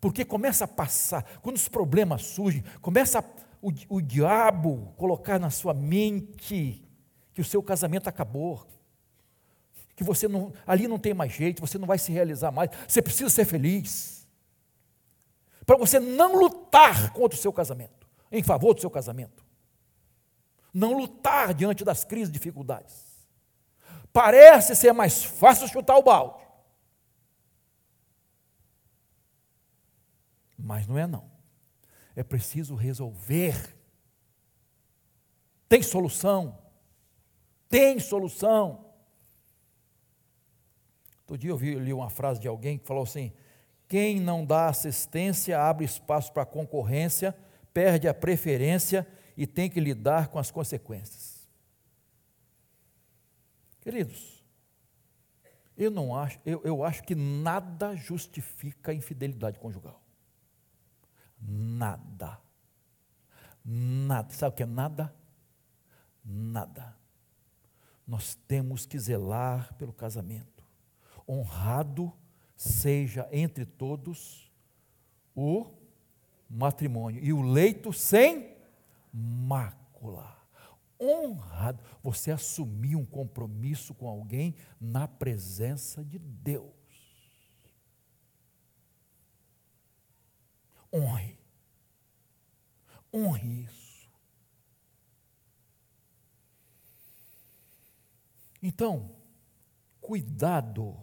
Porque 0.00 0.24
começa 0.24 0.64
a 0.64 0.68
passar, 0.68 1.40
quando 1.40 1.56
os 1.56 1.68
problemas 1.68 2.24
surgem, 2.24 2.62
começa 2.80 3.24
o, 3.60 3.72
o 3.88 4.00
diabo 4.00 4.92
colocar 4.96 5.38
na 5.38 5.50
sua 5.50 5.74
mente 5.74 6.82
que 7.32 7.40
o 7.40 7.44
seu 7.44 7.62
casamento 7.62 8.08
acabou, 8.08 8.66
que 9.96 10.02
você 10.02 10.26
não, 10.26 10.52
ali 10.66 10.88
não 10.88 10.98
tem 10.98 11.14
mais 11.14 11.32
jeito, 11.32 11.60
você 11.60 11.78
não 11.78 11.86
vai 11.86 11.98
se 11.98 12.10
realizar 12.10 12.50
mais, 12.50 12.70
você 12.88 13.00
precisa 13.00 13.30
ser 13.30 13.44
feliz. 13.44 14.26
Para 15.64 15.76
você 15.76 15.98
não 15.98 16.36
lutar 16.36 17.12
contra 17.12 17.38
o 17.38 17.40
seu 17.40 17.52
casamento, 17.52 18.06
em 18.30 18.42
favor 18.42 18.74
do 18.74 18.80
seu 18.80 18.90
casamento. 18.90 19.44
Não 20.72 20.92
lutar 20.92 21.54
diante 21.54 21.84
das 21.84 22.04
crises 22.04 22.28
e 22.28 22.32
dificuldades. 22.32 23.04
Parece 24.12 24.74
ser 24.74 24.92
mais 24.92 25.24
fácil 25.24 25.68
chutar 25.68 25.96
o 25.96 26.02
balde. 26.02 26.44
Mas 30.58 30.86
não 30.86 30.98
é 30.98 31.06
não. 31.06 31.30
É 32.16 32.22
preciso 32.22 32.74
resolver. 32.74 33.76
Tem 35.68 35.82
solução. 35.82 36.58
Tem 37.68 37.98
solução. 37.98 38.83
Outro 41.26 41.38
dia 41.38 41.50
eu 41.50 41.56
vi, 41.56 41.74
li 41.74 41.92
uma 41.92 42.10
frase 42.10 42.40
de 42.40 42.48
alguém 42.48 42.78
que 42.78 42.86
falou 42.86 43.02
assim: 43.02 43.32
quem 43.88 44.20
não 44.20 44.44
dá 44.44 44.68
assistência 44.68 45.60
abre 45.60 45.84
espaço 45.84 46.32
para 46.32 46.44
concorrência, 46.44 47.34
perde 47.72 48.06
a 48.06 48.14
preferência 48.14 49.06
e 49.36 49.46
tem 49.46 49.68
que 49.68 49.80
lidar 49.80 50.28
com 50.28 50.38
as 50.38 50.50
consequências. 50.50 51.48
Queridos, 53.80 54.44
eu 55.76 55.90
não 55.90 56.16
acho, 56.16 56.38
eu, 56.46 56.60
eu 56.64 56.84
acho 56.84 57.02
que 57.02 57.14
nada 57.14 57.96
justifica 57.96 58.92
a 58.92 58.94
infidelidade 58.94 59.58
conjugal. 59.58 60.00
Nada. 61.40 62.40
Nada. 63.64 64.32
Sabe 64.32 64.54
o 64.54 64.56
que 64.56 64.62
é 64.62 64.66
nada? 64.66 65.14
Nada. 66.24 66.96
Nós 68.06 68.34
temos 68.46 68.86
que 68.86 68.98
zelar 68.98 69.74
pelo 69.74 69.92
casamento. 69.92 70.53
Honrado 71.28 72.12
seja 72.56 73.28
entre 73.32 73.64
todos 73.64 74.50
o 75.34 75.66
matrimônio 76.48 77.22
e 77.22 77.32
o 77.32 77.42
leito 77.42 77.92
sem 77.92 78.54
mácula. 79.12 80.34
Honrado, 81.00 81.82
você 82.02 82.30
assumir 82.30 82.96
um 82.96 83.04
compromisso 83.04 83.94
com 83.94 84.08
alguém 84.08 84.54
na 84.80 85.08
presença 85.08 86.04
de 86.04 86.18
Deus. 86.18 86.72
Honre. 90.92 91.36
Honre 93.12 93.64
isso. 93.64 94.08
Então, 98.62 99.10
cuidado 100.00 100.96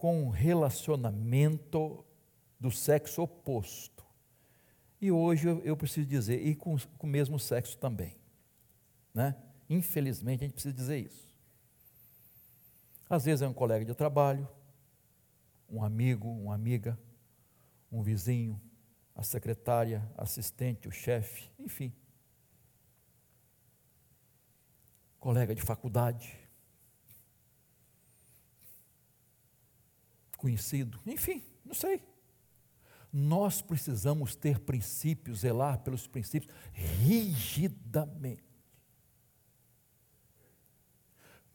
com 0.00 0.26
o 0.26 0.30
relacionamento 0.30 2.02
do 2.58 2.70
sexo 2.70 3.20
oposto. 3.20 4.02
E 4.98 5.12
hoje 5.12 5.46
eu, 5.46 5.60
eu 5.60 5.76
preciso 5.76 6.06
dizer, 6.06 6.40
e 6.40 6.54
com, 6.54 6.74
com 6.96 7.06
o 7.06 7.10
mesmo 7.10 7.38
sexo 7.38 7.76
também. 7.76 8.16
Né? 9.12 9.36
Infelizmente, 9.68 10.42
a 10.42 10.46
gente 10.46 10.54
precisa 10.54 10.72
dizer 10.72 11.00
isso. 11.00 11.36
Às 13.10 13.26
vezes 13.26 13.42
é 13.42 13.46
um 13.46 13.52
colega 13.52 13.84
de 13.84 13.94
trabalho, 13.94 14.48
um 15.68 15.84
amigo, 15.84 16.30
uma 16.30 16.54
amiga, 16.54 16.98
um 17.92 18.02
vizinho, 18.02 18.58
a 19.14 19.22
secretária, 19.22 20.02
assistente, 20.16 20.88
o 20.88 20.90
chefe, 20.90 21.50
enfim. 21.58 21.92
Colega 25.18 25.54
de 25.54 25.60
faculdade, 25.60 26.39
conhecido, 30.40 30.98
enfim, 31.06 31.44
não 31.64 31.74
sei. 31.74 32.02
Nós 33.12 33.60
precisamos 33.60 34.34
ter 34.34 34.58
princípios, 34.60 35.40
zelar 35.40 35.80
pelos 35.80 36.06
princípios 36.06 36.52
rigidamente. 36.72 38.42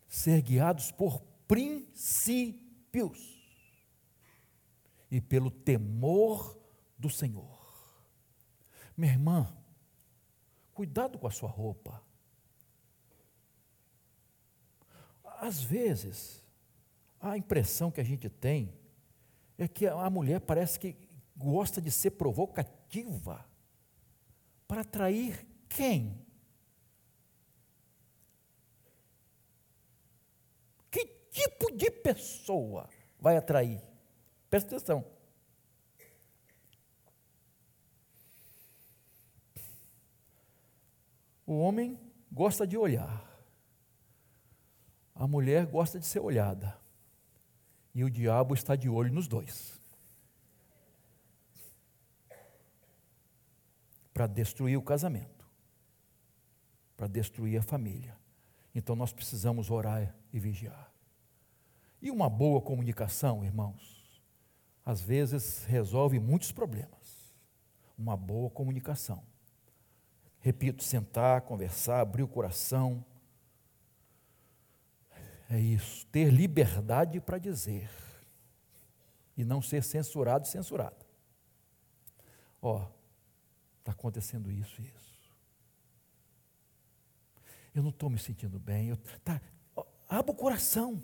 Ser 0.08 0.42
guiados 0.42 0.92
por 0.92 1.22
princípios 1.48 2.64
e 5.10 5.20
pelo 5.20 5.50
temor 5.50 6.60
do 6.98 7.10
Senhor. 7.10 7.56
Minha 8.96 9.14
irmã, 9.14 9.58
cuidado 10.74 11.18
com 11.18 11.28
a 11.28 11.32
sua 11.32 11.50
roupa. 11.50 12.04
Às 15.24 15.62
vezes, 15.62 16.45
a 17.32 17.38
impressão 17.38 17.90
que 17.90 18.00
a 18.00 18.04
gente 18.04 18.30
tem 18.30 18.74
é 19.58 19.68
que 19.68 19.88
a 19.88 20.10
mulher 20.10 20.40
parece 20.42 20.80
que 20.80 20.96
gosta 21.36 21.82
de 21.82 21.92
ser 21.92 22.12
provocativa 22.12 23.46
para 24.68 24.82
atrair 24.82 25.46
quem? 25.68 26.24
Que 30.92 31.06
tipo 31.32 31.72
de 31.76 31.90
pessoa 31.90 32.90
vai 33.20 33.38
atrair? 33.38 33.82
Presta 34.50 34.76
atenção. 34.76 35.06
O 41.48 41.60
homem 41.60 42.00
gosta 42.32 42.66
de 42.66 42.76
olhar, 42.76 43.24
a 45.14 45.28
mulher 45.28 45.68
gosta 45.68 46.00
de 46.00 46.06
ser 46.06 46.20
olhada, 46.20 46.76
e 47.96 48.04
o 48.04 48.10
diabo 48.10 48.54
está 48.54 48.76
de 48.76 48.90
olho 48.90 49.12
nos 49.12 49.28
dois 49.28 49.80
para 54.14 54.28
destruir 54.28 54.78
o 54.78 54.82
casamento, 54.82 55.46
para 56.96 57.06
destruir 57.08 57.58
a 57.60 57.62
família. 57.62 58.18
Então 58.74 58.96
nós 58.96 59.12
precisamos 59.12 59.70
orar 59.70 60.16
e 60.32 60.40
vigiar. 60.40 60.90
E 62.02 62.10
uma 62.10 62.30
boa 62.30 62.62
comunicação, 62.62 63.44
irmãos, 63.44 64.22
às 64.86 65.02
vezes 65.02 65.66
resolve 65.66 66.18
muitos 66.18 66.52
problemas. 66.52 67.34
Uma 67.98 68.16
boa 68.16 68.50
comunicação. 68.50 69.24
Repito, 70.40 70.84
sentar, 70.84 71.42
conversar, 71.42 72.00
abrir 72.00 72.24
o 72.24 72.28
coração. 72.28 73.04
É 75.50 75.60
isso, 75.60 76.06
ter 76.08 76.32
liberdade 76.32 77.20
para 77.22 77.38
dizer 77.38 77.90
e 79.38 79.44
não 79.44 79.62
ser 79.62 79.84
censurado 79.84 80.46
e 80.46 80.48
censurado. 80.48 81.06
Ó, 82.62 82.88
está 83.80 83.92
acontecendo 83.92 84.52
isso 84.52 84.82
e 84.82 84.86
isso. 84.86 85.06
Eu 87.76 87.84
não 87.84 87.90
estou 87.90 88.10
me 88.10 88.18
sentindo 88.18 88.58
bem. 88.58 88.90
Eu, 88.90 88.98
tá, 89.24 89.40
ó, 89.76 89.86
abra 90.10 90.32
o 90.32 90.36
coração. 90.36 91.04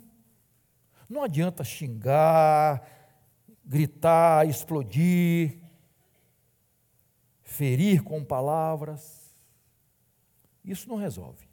Não 1.07 1.21
adianta 1.21 1.63
xingar, 1.63 2.87
gritar, 3.65 4.47
explodir, 4.47 5.61
ferir 7.43 8.01
com 8.01 8.23
palavras. 8.23 9.35
Isso 10.63 10.87
não 10.87 10.95
resolve. 10.95 11.50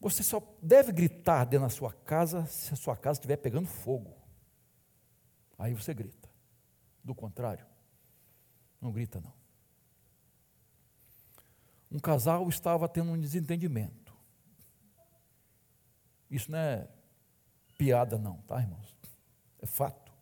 Você 0.00 0.22
só 0.22 0.42
deve 0.62 0.92
gritar 0.92 1.44
dentro 1.44 1.66
da 1.66 1.70
sua 1.70 1.92
casa 1.92 2.46
se 2.46 2.72
a 2.72 2.76
sua 2.76 2.96
casa 2.96 3.18
estiver 3.18 3.36
pegando 3.36 3.66
fogo. 3.66 4.16
Aí 5.58 5.74
você 5.74 5.92
grita. 5.92 6.28
Do 7.04 7.14
contrário, 7.14 7.66
não 8.80 8.90
grita 8.90 9.20
não. 9.20 9.32
Um 11.90 11.98
casal 11.98 12.48
estava 12.48 12.88
tendo 12.88 13.10
um 13.10 13.18
desentendimento. 13.18 14.14
Isso 16.30 16.50
não 16.50 16.58
é 16.58 16.88
piada 17.76 18.16
não, 18.16 18.36
tá, 18.42 18.60
irmãos? 18.60 18.96
É 19.58 19.66
fato. 19.66 20.12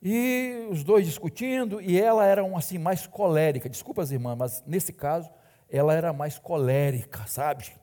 E 0.00 0.66
os 0.70 0.82
dois 0.82 1.06
discutindo, 1.06 1.80
e 1.80 2.00
ela 2.00 2.24
era 2.26 2.42
um, 2.42 2.56
assim 2.56 2.78
mais 2.78 3.06
colérica. 3.06 3.68
Desculpa 3.68 4.02
as 4.02 4.10
irmãs, 4.10 4.36
mas 4.36 4.64
nesse 4.66 4.92
caso 4.92 5.30
ela 5.72 5.94
era 5.94 6.12
mais 6.12 6.38
colérica, 6.38 7.26
sabe? 7.26 7.74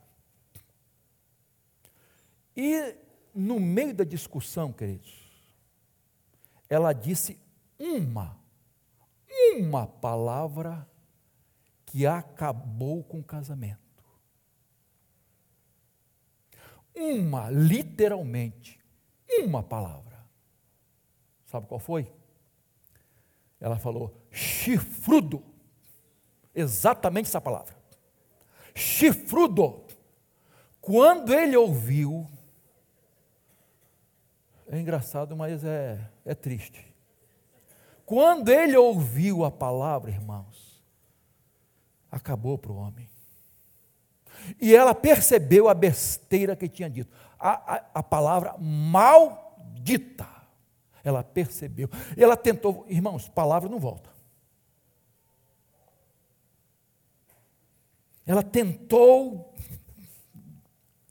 E 2.55 2.95
no 3.33 3.59
meio 3.59 3.95
da 3.95 4.03
discussão, 4.03 4.71
queridos, 4.71 5.11
ela 6.69 6.93
disse 6.93 7.39
uma, 7.79 8.39
uma 9.57 9.87
palavra 9.87 10.87
que 11.83 12.05
acabou 12.05 13.03
com 13.03 13.21
o 13.21 13.23
casamento. 13.23 13.79
Uma, 16.95 17.49
literalmente, 17.49 18.79
uma 19.39 19.63
palavra. 19.63 20.23
Sabe 21.47 21.65
qual 21.65 21.79
foi? 21.79 22.13
Ela 23.59 23.79
falou 23.79 24.15
chifrudo. 24.29 25.43
Exatamente 26.53 27.27
essa 27.29 27.41
palavra. 27.41 27.78
Chifrudo. 28.79 29.83
Quando 30.79 31.33
ele 31.33 31.55
ouviu, 31.57 32.25
é 34.67 34.79
engraçado, 34.79 35.35
mas 35.35 35.63
é, 35.65 35.99
é 36.25 36.33
triste. 36.33 36.87
Quando 38.05 38.49
ele 38.49 38.77
ouviu 38.77 39.43
a 39.43 39.51
palavra, 39.51 40.09
irmãos, 40.09 40.81
acabou 42.09 42.57
para 42.57 42.71
o 42.71 42.77
homem. 42.77 43.09
E 44.59 44.73
ela 44.73 44.95
percebeu 44.95 45.67
a 45.67 45.73
besteira 45.73 46.55
que 46.55 46.69
tinha 46.69 46.89
dito. 46.89 47.11
A, 47.37 47.75
a, 47.75 47.85
a 47.95 48.03
palavra 48.03 48.55
maldita. 48.57 50.27
Ela 51.03 51.23
percebeu. 51.23 51.89
Ela 52.17 52.37
tentou, 52.37 52.85
irmãos, 52.87 53.27
palavra 53.27 53.69
não 53.69 53.79
volta. 53.79 54.09
Ela 58.29 58.43
tentou, 58.43 59.55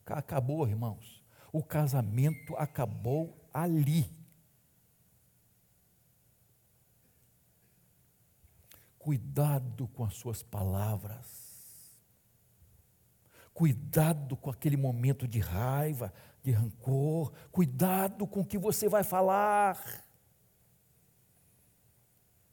acabou, 0.07 0.69
irmãos. 0.69 1.21
O 1.53 1.65
casamento 1.65 2.55
acabou 2.55 3.45
ali. 3.53 4.09
Cuidado 9.01 9.89
com 9.89 10.05
as 10.05 10.15
suas 10.15 10.45
palavras. 10.45 11.99
Cuidado 13.53 14.37
com 14.37 14.49
aquele 14.49 14.77
momento 14.77 15.27
de 15.27 15.41
raiva, 15.41 16.15
de 16.41 16.53
rancor. 16.53 17.33
Cuidado 17.51 18.29
com 18.29 18.43
o 18.43 18.47
que 18.47 18.57
você 18.57 18.89
vai 18.89 19.03
falar. 19.03 20.05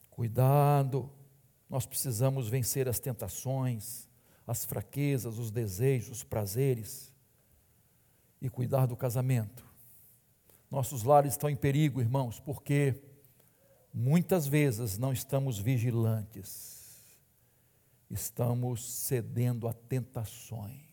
Cuidado. 0.09 1.13
Nós 1.69 1.85
precisamos 1.85 2.49
vencer 2.49 2.89
as 2.89 2.99
tentações, 2.99 4.09
as 4.45 4.65
fraquezas, 4.65 5.37
os 5.37 5.51
desejos, 5.51 6.17
os 6.17 6.23
prazeres 6.23 7.11
e 8.41 8.49
cuidar 8.49 8.85
do 8.85 8.95
casamento. 8.95 9.65
Nossos 10.69 11.03
lares 11.03 11.33
estão 11.33 11.49
em 11.49 11.55
perigo, 11.55 12.01
irmãos, 12.01 12.39
porque 12.39 13.01
muitas 13.93 14.47
vezes 14.47 14.97
não 14.97 15.13
estamos 15.13 15.57
vigilantes, 15.57 17.03
estamos 18.09 18.83
cedendo 18.83 19.67
a 19.67 19.73
tentações 19.73 20.85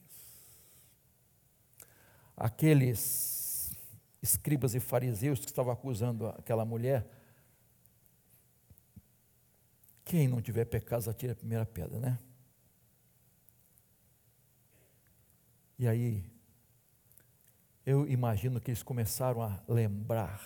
aqueles 2.43 3.73
escribas 4.21 4.75
e 4.75 4.81
fariseus 4.81 5.39
que 5.39 5.47
estavam 5.47 5.73
acusando 5.73 6.27
aquela 6.27 6.65
mulher, 6.65 7.07
quem 10.05 10.27
não 10.27 10.43
tiver 10.43 10.65
pecado, 10.65 11.09
atire 11.09 11.33
a 11.33 11.37
primeira 11.37 11.65
pedra, 11.65 12.01
né? 12.01 12.19
E 15.79 15.89
aí, 15.89 16.25
eu 17.85 18.07
imagino 18.07 18.61
que 18.61 18.71
eles 18.71 18.83
começaram 18.83 19.43
a 19.43 19.63
lembrar 19.69 20.41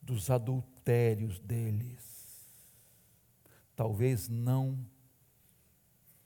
dos 0.00 0.30
adultérios 0.30 1.38
deles. 1.38 2.00
Talvez 3.76 4.28
não 4.28 4.78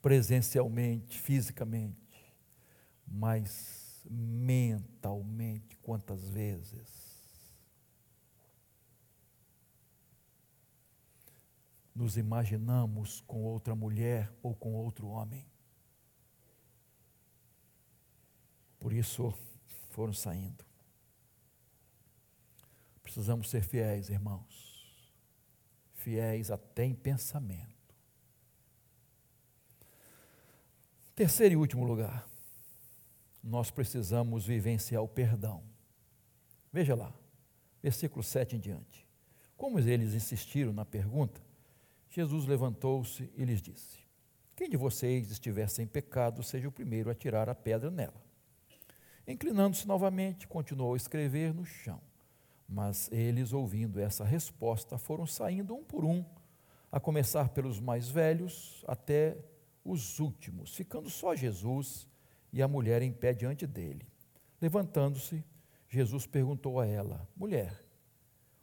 presencialmente, 0.00 1.18
fisicamente, 1.18 2.34
mas 3.06 4.04
mentalmente, 4.08 5.76
quantas 5.78 6.28
vezes 6.28 7.04
nos 11.94 12.16
imaginamos 12.16 13.20
com 13.22 13.42
outra 13.44 13.74
mulher 13.74 14.30
ou 14.42 14.54
com 14.54 14.74
outro 14.74 15.06
homem. 15.08 15.46
Por 18.84 18.92
isso 18.92 19.32
foram 19.92 20.12
saindo. 20.12 20.62
Precisamos 23.02 23.48
ser 23.48 23.62
fiéis, 23.62 24.10
irmãos. 24.10 25.10
Fiéis 25.94 26.50
até 26.50 26.84
em 26.84 26.94
pensamento. 26.94 27.94
Terceiro 31.14 31.54
e 31.54 31.56
último 31.56 31.82
lugar 31.82 32.28
nós 33.42 33.70
precisamos 33.70 34.44
vivenciar 34.44 35.02
o 35.02 35.08
perdão. 35.08 35.64
Veja 36.70 36.94
lá, 36.94 37.10
versículo 37.82 38.22
7 38.22 38.56
em 38.56 38.60
diante. 38.60 39.08
Como 39.56 39.78
eles 39.78 40.12
insistiram 40.12 40.74
na 40.74 40.84
pergunta, 40.84 41.40
Jesus 42.10 42.44
levantou-se 42.44 43.32
e 43.34 43.46
lhes 43.46 43.62
disse: 43.62 44.00
Quem 44.54 44.68
de 44.68 44.76
vocês 44.76 45.30
estiver 45.30 45.70
sem 45.70 45.86
pecado, 45.86 46.42
seja 46.42 46.68
o 46.68 46.72
primeiro 46.72 47.08
a 47.08 47.14
tirar 47.14 47.48
a 47.48 47.54
pedra 47.54 47.90
nela. 47.90 48.23
Inclinando-se 49.26 49.86
novamente, 49.86 50.46
continuou 50.46 50.94
a 50.94 50.96
escrever 50.96 51.54
no 51.54 51.64
chão. 51.64 52.00
Mas 52.68 53.10
eles, 53.12 53.52
ouvindo 53.52 54.00
essa 54.00 54.24
resposta, 54.24 54.98
foram 54.98 55.26
saindo 55.26 55.74
um 55.74 55.84
por 55.84 56.04
um, 56.04 56.24
a 56.90 57.00
começar 57.00 57.48
pelos 57.50 57.80
mais 57.80 58.08
velhos 58.08 58.84
até 58.86 59.36
os 59.84 60.18
últimos, 60.18 60.74
ficando 60.74 61.10
só 61.10 61.34
Jesus 61.34 62.08
e 62.52 62.62
a 62.62 62.68
mulher 62.68 63.02
em 63.02 63.12
pé 63.12 63.34
diante 63.34 63.66
dele. 63.66 64.06
Levantando-se, 64.60 65.44
Jesus 65.88 66.26
perguntou 66.26 66.80
a 66.80 66.86
ela: 66.86 67.28
Mulher, 67.36 67.84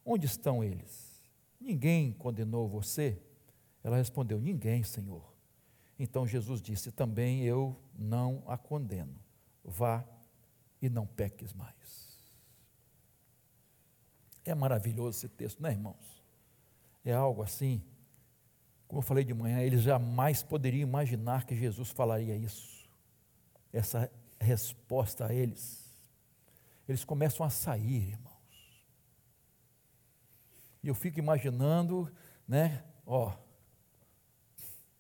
onde 0.06 0.26
estão 0.26 0.64
eles? 0.64 1.22
Ninguém 1.60 2.12
condenou 2.14 2.68
você? 2.68 3.22
Ela 3.84 3.98
respondeu: 3.98 4.40
Ninguém, 4.40 4.84
Senhor. 4.84 5.32
Então 6.00 6.26
Jesus 6.26 6.62
disse: 6.62 6.92
Também 6.92 7.44
eu 7.44 7.80
não 7.94 8.44
a 8.48 8.58
condeno. 8.58 9.16
Vá 9.64 10.04
e 10.82 10.90
não 10.90 11.06
peques 11.06 11.54
mais. 11.54 12.20
É 14.44 14.56
maravilhoso 14.56 15.18
esse 15.18 15.30
texto, 15.30 15.62
não 15.62 15.70
é, 15.70 15.74
irmãos? 15.74 16.24
É 17.06 17.14
algo 17.14 17.44
assim. 17.44 17.84
Como 18.88 19.00
eu 19.00 19.06
falei 19.06 19.24
de 19.24 19.34
manhã, 19.34 19.60
eles 19.62 19.82
jamais 19.82 20.42
poderiam 20.44 20.88
imaginar 20.88 21.46
que 21.46 21.56
Jesus 21.56 21.90
falaria 21.90 22.36
isso 22.36 22.82
essa 23.72 24.12
resposta 24.40 25.28
a 25.28 25.34
eles, 25.34 25.90
eles 26.88 27.06
começam 27.06 27.46
a 27.46 27.50
sair, 27.50 28.10
irmãos. 28.10 28.32
E 30.84 30.88
eu 30.88 30.96
fico 30.96 31.20
imaginando, 31.20 32.12
né, 32.48 32.84
ó, 33.06 33.32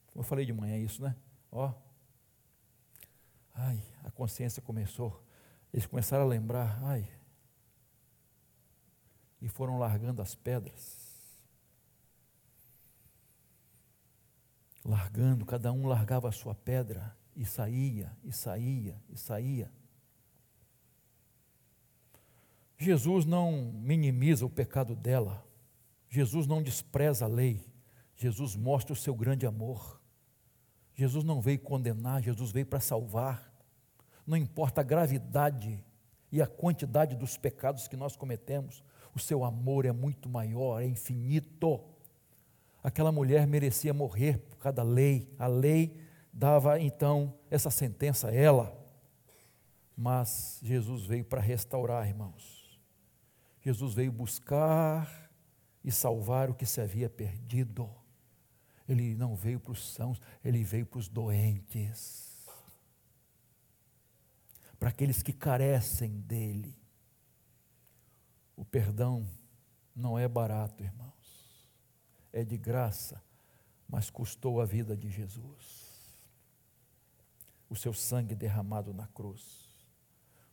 como 0.07 0.19
eu 0.19 0.23
falei 0.23 0.45
de 0.45 0.53
manhã 0.53 0.77
isso, 0.77 1.01
né? 1.01 1.15
Ó, 1.51 1.73
ai, 3.53 3.82
a 4.03 4.11
consciência 4.11 4.61
começou, 4.61 5.23
eles 5.74 5.86
começaram 5.86 6.24
a 6.24 6.28
lembrar, 6.28 6.84
ai, 6.84 7.09
e 9.41 9.47
foram 9.47 9.80
largando 9.80 10.22
as 10.22 10.36
pedras. 10.36 11.01
Largando, 14.84 15.45
cada 15.45 15.72
um 15.72 15.88
largava 15.88 16.30
a 16.30 16.32
sua 16.32 16.53
pedra 16.53 17.15
e 17.36 17.45
saía, 17.45 18.15
e 18.24 18.32
saía, 18.32 19.01
e 19.09 19.17
saía. 19.17 19.72
Jesus 22.78 23.26
não 23.26 23.72
minimiza 23.74 24.45
o 24.45 24.49
pecado 24.49 24.95
dela. 24.95 25.45
Jesus 26.09 26.47
não 26.47 26.63
despreza 26.63 27.26
a 27.26 27.28
lei. 27.28 27.63
Jesus 28.15 28.55
mostra 28.55 28.93
o 28.93 28.95
seu 28.95 29.15
grande 29.15 29.45
amor. 29.45 30.01
Jesus 30.93 31.24
não 31.24 31.41
veio 31.41 31.59
condenar, 31.59 32.22
Jesus 32.22 32.51
veio 32.51 32.65
para 32.65 32.80
salvar. 32.80 33.50
Não 34.32 34.38
importa 34.38 34.79
a 34.79 34.84
gravidade 34.86 35.84
e 36.32 36.41
a 36.41 36.47
quantidade 36.47 37.17
dos 37.17 37.36
pecados 37.36 37.89
que 37.89 37.97
nós 37.97 38.15
cometemos, 38.15 38.82
o 39.13 39.19
seu 39.19 39.43
amor 39.43 39.86
é 39.86 39.91
muito 39.91 40.29
maior, 40.29 40.82
é 40.82 40.86
infinito. 40.86 41.84
Aquela 42.82 43.11
mulher 43.11 43.45
merecia 43.45 43.93
morrer 43.93 44.38
por 44.38 44.57
cada 44.57 44.84
lei, 44.84 45.29
a 45.38 45.47
lei 45.47 45.99
dava 46.32 46.79
então 46.79 47.34
essa 47.49 47.69
sentença 47.69 48.29
a 48.29 48.34
ela. 48.34 48.73
Mas 49.97 50.61
Jesus 50.63 51.05
veio 51.05 51.25
para 51.25 51.41
restaurar, 51.41 52.07
irmãos. 52.07 52.79
Jesus 53.59 53.93
veio 53.93 54.13
buscar 54.13 55.29
e 55.84 55.91
salvar 55.91 56.49
o 56.49 56.55
que 56.55 56.65
se 56.65 56.79
havia 56.79 57.09
perdido. 57.09 57.89
Ele 58.88 59.13
não 59.13 59.36
veio 59.36 59.59
para 59.59 59.73
os 59.73 59.91
sãos, 59.91 60.21
ele 60.41 60.63
veio 60.63 60.86
para 60.86 60.99
os 60.99 61.09
doentes. 61.09 62.30
Para 64.82 64.89
aqueles 64.89 65.21
que 65.21 65.32
carecem 65.32 66.21
dele. 66.21 66.75
O 68.55 68.65
perdão 68.65 69.29
não 69.95 70.17
é 70.17 70.27
barato, 70.27 70.82
irmãos. 70.82 71.69
É 72.34 72.43
de 72.43 72.57
graça, 72.57 73.23
mas 73.88 74.09
custou 74.09 74.59
a 74.59 74.65
vida 74.65 74.97
de 74.97 75.07
Jesus 75.07 75.91
o 77.69 77.75
seu 77.75 77.93
sangue 77.93 78.34
derramado 78.34 78.91
na 78.91 79.05
cruz. 79.05 79.69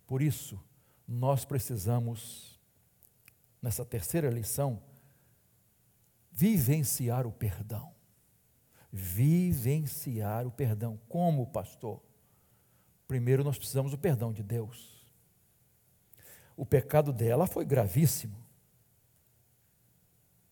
Por 0.06 0.20
isso, 0.20 0.62
nós 1.06 1.46
precisamos, 1.46 2.60
nessa 3.62 3.82
terceira 3.82 4.28
lição, 4.28 4.82
vivenciar 6.30 7.26
o 7.26 7.32
perdão. 7.32 7.94
Vivenciar 8.92 10.46
o 10.46 10.50
perdão. 10.52 11.00
Como, 11.08 11.46
pastor? 11.46 12.02
Primeiro 13.08 13.42
nós 13.42 13.56
precisamos 13.56 13.90
do 13.90 13.98
perdão 13.98 14.32
de 14.32 14.42
Deus. 14.42 15.02
O 16.54 16.66
pecado 16.66 17.10
dela 17.10 17.46
foi 17.46 17.64
gravíssimo. 17.64 18.36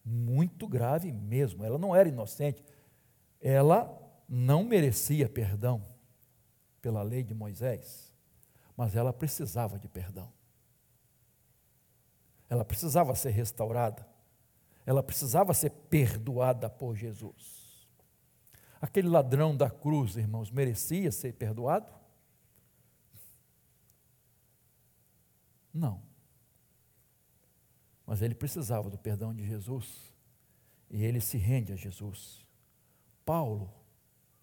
Muito 0.02 0.66
grave 0.66 1.12
mesmo. 1.12 1.64
Ela 1.64 1.76
não 1.76 1.94
era 1.94 2.08
inocente. 2.08 2.64
Ela 3.42 3.92
não 4.26 4.64
merecia 4.64 5.28
perdão 5.28 5.84
pela 6.80 7.02
lei 7.02 7.22
de 7.22 7.34
Moisés, 7.34 8.14
mas 8.76 8.96
ela 8.96 9.12
precisava 9.12 9.78
de 9.78 9.88
perdão. 9.88 10.32
Ela 12.48 12.64
precisava 12.64 13.14
ser 13.14 13.30
restaurada. 13.30 14.06
Ela 14.86 15.02
precisava 15.02 15.52
ser 15.52 15.70
perdoada 15.70 16.70
por 16.70 16.94
Jesus. 16.94 17.86
Aquele 18.80 19.08
ladrão 19.08 19.54
da 19.54 19.68
cruz, 19.68 20.16
irmãos, 20.16 20.50
merecia 20.50 21.10
ser 21.10 21.34
perdoado? 21.34 22.05
Não. 25.76 26.02
Mas 28.06 28.22
ele 28.22 28.34
precisava 28.34 28.88
do 28.88 28.96
perdão 28.96 29.34
de 29.34 29.46
Jesus. 29.46 30.14
E 30.88 31.04
ele 31.04 31.20
se 31.20 31.36
rende 31.36 31.72
a 31.72 31.76
Jesus. 31.76 32.46
Paulo, 33.24 33.70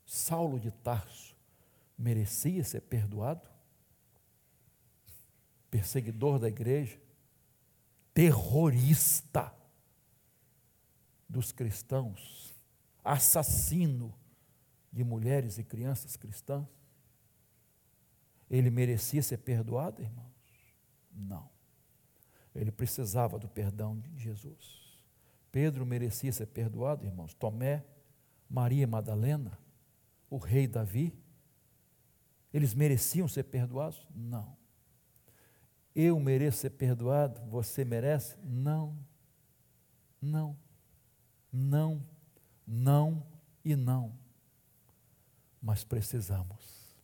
Saulo 0.05 0.59
de 0.59 0.69
Tarso, 0.69 1.35
merecia 1.97 2.63
ser 2.63 2.81
perdoado? 2.81 3.49
Perseguidor 5.71 6.37
da 6.37 6.47
igreja, 6.47 6.99
terrorista 8.13 9.51
dos 11.27 11.51
cristãos, 11.51 12.53
assassino 13.03 14.13
de 14.91 15.03
mulheres 15.03 15.57
e 15.57 15.63
crianças 15.63 16.15
cristãs? 16.15 16.67
Ele 18.51 18.69
merecia 18.69 19.23
ser 19.23 19.37
perdoado, 19.37 20.03
irmãos? 20.03 20.32
Não. 21.13 21.49
Ele 22.53 22.71
precisava 22.71 23.39
do 23.39 23.47
perdão 23.47 23.99
de 23.99 24.17
Jesus. 24.17 24.99
Pedro 25.51 25.85
merecia 25.85 26.31
ser 26.31 26.47
perdoado, 26.47 27.05
irmãos. 27.05 27.33
Tomé, 27.33 27.83
Maria 28.49 28.87
Madalena, 28.87 29.57
o 30.29 30.37
rei 30.37 30.67
Davi, 30.67 31.13
eles 32.53 32.73
mereciam 32.73 33.27
ser 33.27 33.43
perdoados? 33.43 34.05
Não. 34.13 34.55
Eu 35.95 36.19
mereço 36.19 36.59
ser 36.59 36.71
perdoado? 36.71 37.41
Você 37.49 37.83
merece? 37.85 38.37
Não. 38.43 38.97
Não. 40.21 40.57
Não. 41.51 42.05
Não 42.65 43.25
e 43.63 43.75
não. 43.75 44.17
Mas 45.61 45.83
precisamos 45.83 46.97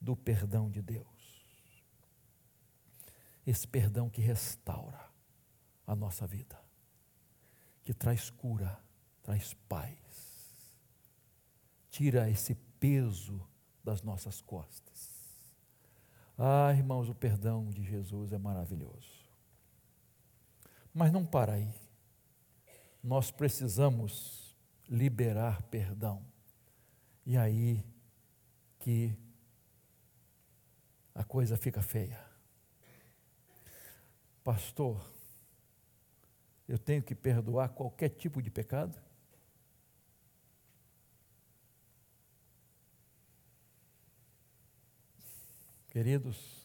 do 0.00 0.16
perdão 0.16 0.70
de 0.70 0.82
Deus. 0.82 1.15
Esse 3.46 3.66
perdão 3.66 4.10
que 4.10 4.20
restaura 4.20 5.08
a 5.86 5.94
nossa 5.94 6.26
vida, 6.26 6.60
que 7.84 7.94
traz 7.94 8.28
cura, 8.28 8.78
traz 9.22 9.54
paz, 9.68 9.96
tira 11.88 12.28
esse 12.28 12.54
peso 12.80 13.46
das 13.84 14.02
nossas 14.02 14.42
costas. 14.42 15.16
Ah, 16.36 16.72
irmãos, 16.74 17.08
o 17.08 17.14
perdão 17.14 17.70
de 17.70 17.82
Jesus 17.82 18.32
é 18.32 18.38
maravilhoso. 18.38 19.24
Mas 20.92 21.12
não 21.12 21.24
para 21.24 21.54
aí. 21.54 21.72
Nós 23.02 23.30
precisamos 23.30 24.56
liberar 24.88 25.62
perdão. 25.62 26.24
E 27.24 27.36
aí 27.36 27.84
que 28.78 29.16
a 31.14 31.24
coisa 31.24 31.56
fica 31.56 31.80
feia. 31.80 32.25
Pastor, 34.46 35.04
eu 36.68 36.78
tenho 36.78 37.02
que 37.02 37.16
perdoar 37.16 37.68
qualquer 37.70 38.10
tipo 38.10 38.40
de 38.40 38.48
pecado? 38.48 38.96
Queridos, 45.90 46.64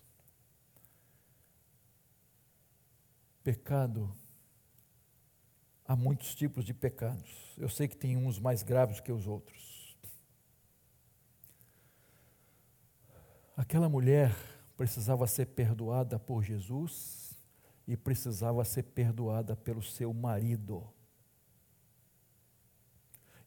pecado, 3.43 4.15
há 5.84 5.95
muitos 5.95 6.36
tipos 6.36 6.63
de 6.63 6.75
pecados. 6.75 7.55
Eu 7.57 7.67
sei 7.67 7.88
que 7.88 7.97
tem 7.97 8.15
uns 8.15 8.38
mais 8.38 8.61
graves 8.61 8.99
que 8.99 9.11
os 9.11 9.25
outros. 9.25 9.97
Aquela 13.57 13.89
mulher 13.89 14.36
precisava 14.77 15.25
ser 15.25 15.47
perdoada 15.47 16.19
por 16.19 16.43
Jesus 16.43 17.20
e 17.91 17.97
precisava 17.97 18.63
ser 18.63 18.83
perdoada 18.83 19.53
pelo 19.53 19.83
seu 19.83 20.13
marido. 20.13 20.89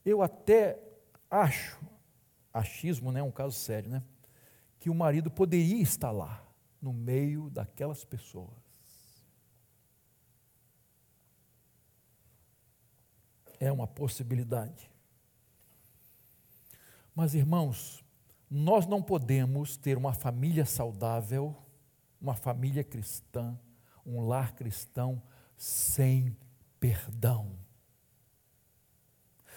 Eu 0.04 0.20
até 0.20 0.78
acho, 1.30 1.80
achismo 2.52 3.10
não 3.10 3.20
é 3.20 3.22
um 3.22 3.30
caso 3.30 3.58
sério, 3.58 3.88
né? 3.88 4.02
que 4.78 4.90
o 4.90 4.94
marido 4.94 5.30
poderia 5.30 5.80
estar 5.80 6.10
lá, 6.10 6.46
no 6.78 6.92
meio 6.92 7.48
daquelas 7.48 8.04
pessoas. 8.04 8.52
É 13.58 13.72
uma 13.72 13.86
possibilidade. 13.86 14.90
Mas, 17.14 17.34
irmãos, 17.34 18.04
nós 18.50 18.86
não 18.86 19.02
podemos 19.02 19.78
ter 19.78 19.96
uma 19.96 20.12
família 20.12 20.66
saudável, 20.66 21.56
uma 22.20 22.34
família 22.34 22.84
cristã, 22.84 23.58
um 24.04 24.20
lar 24.20 24.54
cristão, 24.54 25.22
sem 25.56 26.36
perdão, 26.78 27.58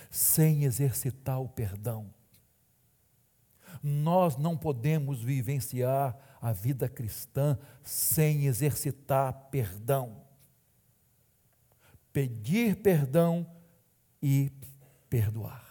sem 0.09 0.63
exercitar 0.63 1.41
o 1.41 1.49
perdão. 1.49 2.13
Nós 3.83 4.37
não 4.37 4.57
podemos 4.57 5.21
vivenciar 5.21 6.17
a 6.41 6.51
vida 6.51 6.87
cristã 6.89 7.57
sem 7.83 8.45
exercitar 8.45 9.49
perdão. 9.51 10.25
Pedir 12.11 12.77
perdão 12.81 13.45
e 14.21 14.51
perdoar. 15.09 15.67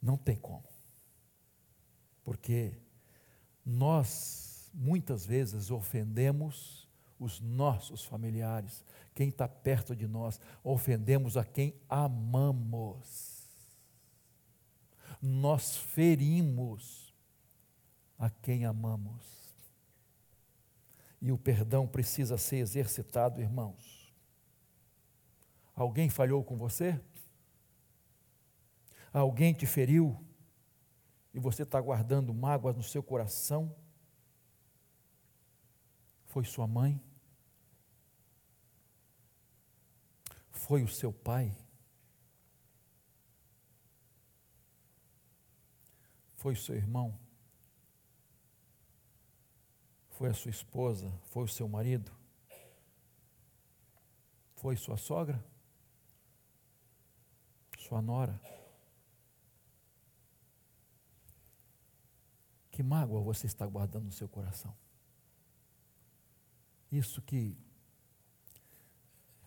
Não 0.00 0.16
tem 0.16 0.36
como. 0.36 0.64
Porque 2.24 2.72
nós, 3.64 4.49
muitas 4.72 5.26
vezes, 5.26 5.70
ofendemos 5.70 6.88
os 7.18 7.40
nossos 7.40 8.04
familiares, 8.04 8.84
quem 9.14 9.28
está 9.28 9.46
perto 9.46 9.94
de 9.94 10.06
nós, 10.06 10.40
ofendemos 10.64 11.36
a 11.36 11.44
quem 11.44 11.74
amamos 11.88 13.40
nós 15.20 15.76
ferimos 15.76 17.14
a 18.18 18.30
quem 18.30 18.64
amamos. 18.64 19.54
E 21.20 21.30
o 21.30 21.38
perdão 21.38 21.86
precisa 21.86 22.38
ser 22.38 22.56
exercitado, 22.56 23.40
irmãos. 23.40 24.14
Alguém 25.74 26.08
falhou 26.08 26.42
com 26.42 26.56
você? 26.56 26.98
Alguém 29.12 29.52
te 29.52 29.66
feriu? 29.66 30.18
E 31.34 31.38
você 31.38 31.62
está 31.62 31.80
guardando 31.80 32.32
mágoas 32.32 32.76
no 32.76 32.82
seu 32.82 33.02
coração? 33.02 33.74
Foi 36.30 36.44
sua 36.44 36.64
mãe? 36.64 37.02
Foi 40.52 40.80
o 40.84 40.86
seu 40.86 41.12
pai? 41.12 41.56
Foi 46.36 46.52
o 46.52 46.56
seu 46.56 46.76
irmão? 46.76 47.18
Foi 50.10 50.28
a 50.28 50.34
sua 50.34 50.52
esposa? 50.52 51.10
Foi 51.24 51.42
o 51.42 51.48
seu 51.48 51.66
marido? 51.66 52.12
Foi 54.54 54.76
sua 54.76 54.96
sogra? 54.96 55.44
Sua 57.76 58.00
nora? 58.00 58.40
Que 62.70 62.84
mágoa 62.84 63.20
você 63.20 63.48
está 63.48 63.66
guardando 63.66 64.04
no 64.04 64.12
seu 64.12 64.28
coração? 64.28 64.79
Isso 66.90 67.22
que 67.22 67.56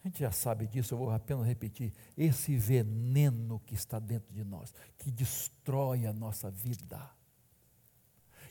a 0.03 0.07
gente 0.07 0.19
já 0.19 0.31
sabe 0.31 0.67
disso, 0.67 0.93
eu 0.93 0.97
vou 0.97 1.11
apenas 1.11 1.45
repetir. 1.45 1.93
Esse 2.17 2.57
veneno 2.57 3.59
que 3.61 3.73
está 3.73 3.99
dentro 3.99 4.33
de 4.33 4.43
nós, 4.43 4.73
que 4.97 5.09
destrói 5.09 6.05
a 6.05 6.11
nossa 6.11 6.51
vida, 6.51 7.09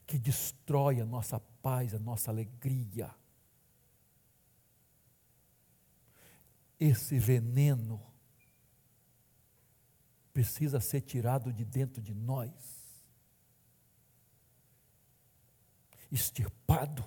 que 0.07 0.19
destrói 0.19 1.01
a 1.01 1.05
nossa 1.05 1.39
paz, 1.39 1.95
a 1.95 1.99
nossa 1.99 2.31
alegria. 2.31 3.15
esse 6.85 7.17
veneno 7.17 8.03
precisa 10.33 10.81
ser 10.81 11.03
tirado 11.03 11.53
de 11.53 11.65
dentro 11.65 12.03
de 12.03 12.13
nós, 12.13 12.51
extirpado, 16.11 17.05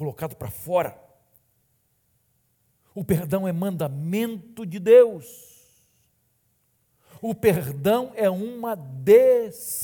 colocado 0.00 0.34
para 0.34 0.50
fora. 0.50 0.98
O 2.94 3.04
perdão 3.04 3.46
é 3.46 3.52
mandamento 3.52 4.64
de 4.64 4.78
Deus. 4.78 5.84
O 7.20 7.34
perdão 7.34 8.10
é 8.14 8.30
uma 8.30 8.74
decisão. 8.74 9.82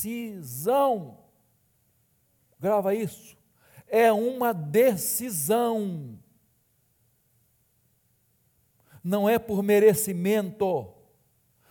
Grava 2.59 2.95
isso. 2.95 3.37
É 3.87 4.11
uma 4.11 4.53
decisão. 4.53 6.17
Não 9.03 9.29
é 9.29 9.37
por 9.37 9.61
merecimento, 9.61 10.91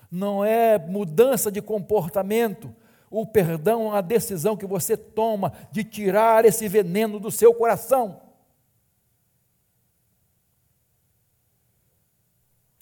não 0.09 0.44
é 0.44 0.78
mudança 0.78 1.51
de 1.51 1.61
comportamento. 1.61 2.72
O 3.11 3.26
perdão 3.26 3.82
é 3.82 3.86
uma 3.86 4.01
decisão 4.01 4.57
que 4.57 4.66
você 4.66 4.97
toma 4.97 5.53
de 5.72 5.82
tirar 5.82 6.44
esse 6.44 6.68
veneno 6.68 7.18
do 7.18 7.32
seu 7.32 7.53
coração. 7.53 8.26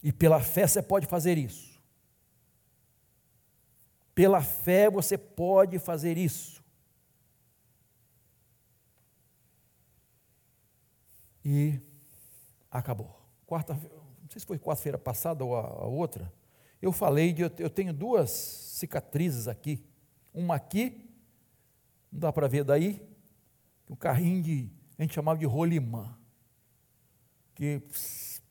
E 0.05 0.13
pela 0.13 0.39
fé 0.39 0.67
você 0.67 0.83
pode 0.83 1.07
fazer 1.07 1.39
isso. 1.39 1.81
Pela 4.15 4.43
fé 4.43 4.91
você 4.91 5.17
pode 5.17 5.79
fazer 5.79 6.19
isso. 6.19 6.63
E 11.43 11.81
acabou. 12.71 13.19
Quarta, 13.47 13.73
não 13.73 14.29
sei 14.29 14.41
se 14.41 14.47
foi 14.47 14.59
quarta-feira 14.59 14.99
passada 14.99 15.43
ou 15.43 15.57
a, 15.57 15.63
a, 15.63 15.87
outra, 15.87 16.31
eu 16.83 16.93
falei 16.93 17.33
de 17.33 17.43
eu 17.43 17.71
tenho 17.71 17.93
duas 17.95 18.31
cicatrizes 18.31 19.49
aqui. 19.49 19.83
Uma 20.35 20.57
aqui, 20.57 21.11
não 22.13 22.21
dá 22.21 22.33
para 22.33 22.47
ver 22.47 22.63
daí, 22.63 23.03
um 23.89 23.97
carrinho 23.97 24.43
de, 24.43 24.71
a 24.99 25.03
gente 25.03 25.15
chamava 25.15 25.39
de 25.39 25.47
rolimã, 25.47 26.15
que 27.55 27.83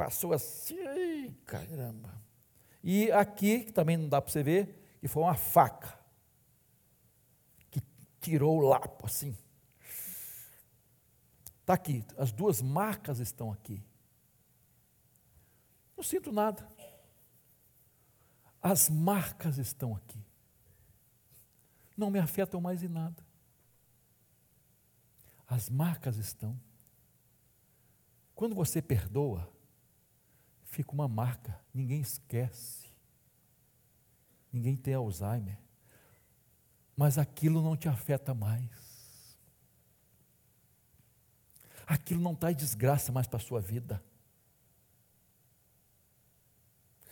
passou 0.04 0.34
assim, 0.34 1.34
caramba. 1.45 2.22
E 2.84 3.10
aqui, 3.12 3.62
que 3.66 3.72
também 3.72 3.95
não 3.95 4.10
dá 4.10 4.22
para 4.22 4.32
você 4.32 4.43
ver, 4.43 4.97
e 5.01 5.08
foi 5.08 5.24
uma 5.24 5.36
faca 5.36 5.97
que 7.72 7.82
tirou 8.20 8.58
o 8.58 8.68
lapo 8.68 9.06
assim. 9.06 9.38
Está 11.62 11.74
aqui, 11.74 12.04
as 12.18 12.34
duas 12.34 12.62
marcas 12.62 13.20
estão 13.20 13.49
aqui. 13.49 13.82
Não 15.95 16.04
sinto 16.04 16.34
nada. 16.34 16.68
As 18.62 18.89
marcas 18.89 19.58
estão 19.58 19.95
aqui. 19.95 20.22
Não 21.95 22.12
me 22.12 22.20
afetam 22.20 22.60
mais 22.60 22.84
em 22.84 22.89
nada. 22.89 23.24
As 25.47 25.70
marcas 25.70 26.18
estão. 26.18 26.60
Quando 28.36 28.56
você 28.56 28.82
perdoa, 28.82 29.53
fica 30.74 30.91
uma 30.91 31.07
marca, 31.07 31.59
ninguém 31.74 32.01
esquece 32.01 32.84
ninguém 34.53 34.76
tem 34.76 34.93
Alzheimer, 34.93 35.57
mas 36.95 37.17
aquilo 37.17 37.61
não 37.61 37.76
te 37.76 37.89
afeta 37.89 38.36
mais. 38.36 38.69
Aquilo 41.88 42.21
não 42.21 42.36
traz 42.36 42.55
desgraça 42.55 43.11
mais 43.11 43.26
para 43.26 43.38
a 43.38 43.41
sua 43.41 43.59
vida. 43.59 44.01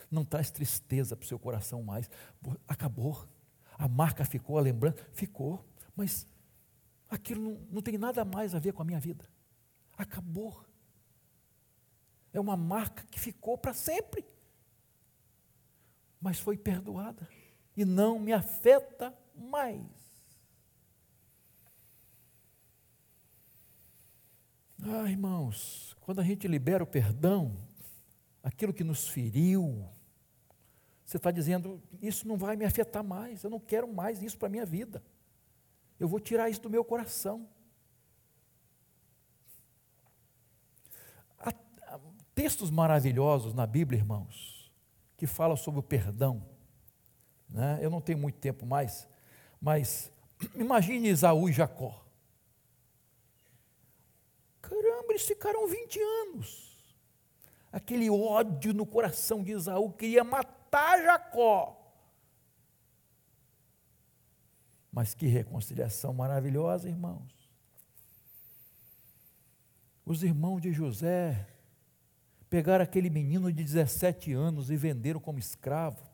Não 0.09 0.23
traz 0.23 0.51
tristeza 0.51 1.15
para 1.15 1.25
o 1.25 1.27
seu 1.27 1.39
coração 1.39 1.81
mais. 1.81 2.09
Acabou. 2.67 3.27
A 3.77 3.87
marca 3.87 4.23
ficou, 4.23 4.57
a 4.57 4.61
lembrança 4.61 5.03
ficou, 5.11 5.65
mas 5.95 6.27
aquilo 7.09 7.41
não, 7.41 7.67
não 7.71 7.81
tem 7.81 7.97
nada 7.97 8.23
mais 8.23 8.53
a 8.53 8.59
ver 8.59 8.71
com 8.71 8.83
a 8.83 8.85
minha 8.85 8.99
vida. 8.99 9.27
Acabou. 9.97 10.63
É 12.33 12.39
uma 12.39 12.55
marca 12.55 13.03
que 13.11 13.19
ficou 13.19 13.57
para 13.57 13.73
sempre 13.73 14.25
mas 16.21 16.39
foi 16.39 16.55
perdoada 16.55 17.27
e 17.75 17.83
não 17.83 18.19
me 18.19 18.31
afeta 18.31 19.13
mais. 19.35 19.81
Ah, 24.83 25.09
irmãos, 25.09 25.95
quando 26.01 26.21
a 26.21 26.23
gente 26.23 26.47
libera 26.47 26.83
o 26.83 26.87
perdão, 26.87 27.57
aquilo 28.43 28.73
que 28.73 28.83
nos 28.83 29.07
feriu, 29.07 29.89
você 31.03 31.17
está 31.17 31.31
dizendo, 31.31 31.81
isso 32.01 32.27
não 32.27 32.37
vai 32.37 32.55
me 32.55 32.65
afetar 32.65 33.03
mais, 33.03 33.43
eu 33.43 33.49
não 33.49 33.59
quero 33.59 33.91
mais 33.91 34.21
isso 34.21 34.37
para 34.37 34.47
a 34.47 34.51
minha 34.51 34.65
vida. 34.65 35.03
Eu 35.99 36.07
vou 36.07 36.19
tirar 36.19 36.49
isso 36.49 36.61
do 36.61 36.69
meu 36.69 36.83
coração. 36.83 37.47
Há, 41.37 41.49
há 41.87 41.99
textos 42.41 42.71
maravilhosos 42.71 43.53
na 43.53 43.67
Bíblia, 43.67 43.99
irmãos, 43.99 44.73
que 45.15 45.27
fala 45.27 45.55
sobre 45.55 45.79
o 45.79 45.83
perdão. 45.83 46.43
Né? 47.47 47.77
Eu 47.79 47.91
não 47.91 48.01
tenho 48.01 48.17
muito 48.17 48.39
tempo 48.39 48.65
mais, 48.65 49.07
mas 49.61 50.11
imagine 50.55 51.07
Isaú 51.07 51.47
e 51.47 51.53
Jacó. 51.53 52.03
Caramba, 54.59 55.05
eles 55.09 55.21
ficaram 55.21 55.67
20 55.67 55.99
anos. 55.99 56.95
Aquele 57.71 58.09
ódio 58.09 58.73
no 58.73 58.87
coração 58.87 59.43
de 59.43 59.51
Isaú 59.51 59.91
queria 59.91 60.23
matar 60.23 60.99
Jacó. 61.03 61.77
Mas 64.91 65.13
que 65.13 65.27
reconciliação 65.27 66.11
maravilhosa, 66.11 66.89
irmãos. 66.89 67.51
Os 70.03 70.23
irmãos 70.23 70.59
de 70.59 70.73
José 70.73 71.50
Pegaram 72.51 72.83
aquele 72.83 73.09
menino 73.09 73.49
de 73.49 73.63
17 73.63 74.33
anos 74.33 74.69
e 74.69 74.75
venderam 74.75 75.21
como 75.21 75.39
escravo. 75.39 76.05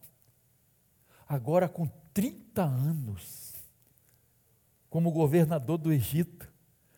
Agora, 1.28 1.68
com 1.68 1.88
30 2.14 2.62
anos, 2.62 3.56
como 4.88 5.10
governador 5.10 5.80
do 5.80 5.92
Egito, 5.92 6.48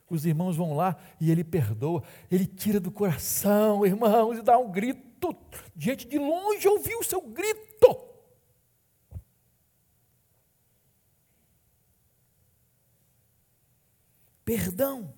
os 0.09 0.25
irmãos 0.25 0.57
vão 0.57 0.75
lá 0.75 0.97
e 1.21 1.31
ele 1.31 1.45
perdoa, 1.45 2.03
ele 2.29 2.45
tira 2.45 2.81
do 2.81 2.91
coração, 2.91 3.85
irmãos, 3.85 4.39
e 4.39 4.41
dá 4.41 4.57
um 4.57 4.69
grito. 4.69 5.33
Gente 5.73 6.05
de 6.05 6.19
longe 6.19 6.67
ouviu 6.67 6.99
o 6.99 7.03
seu 7.05 7.21
grito. 7.21 7.97
Perdão. 14.43 15.13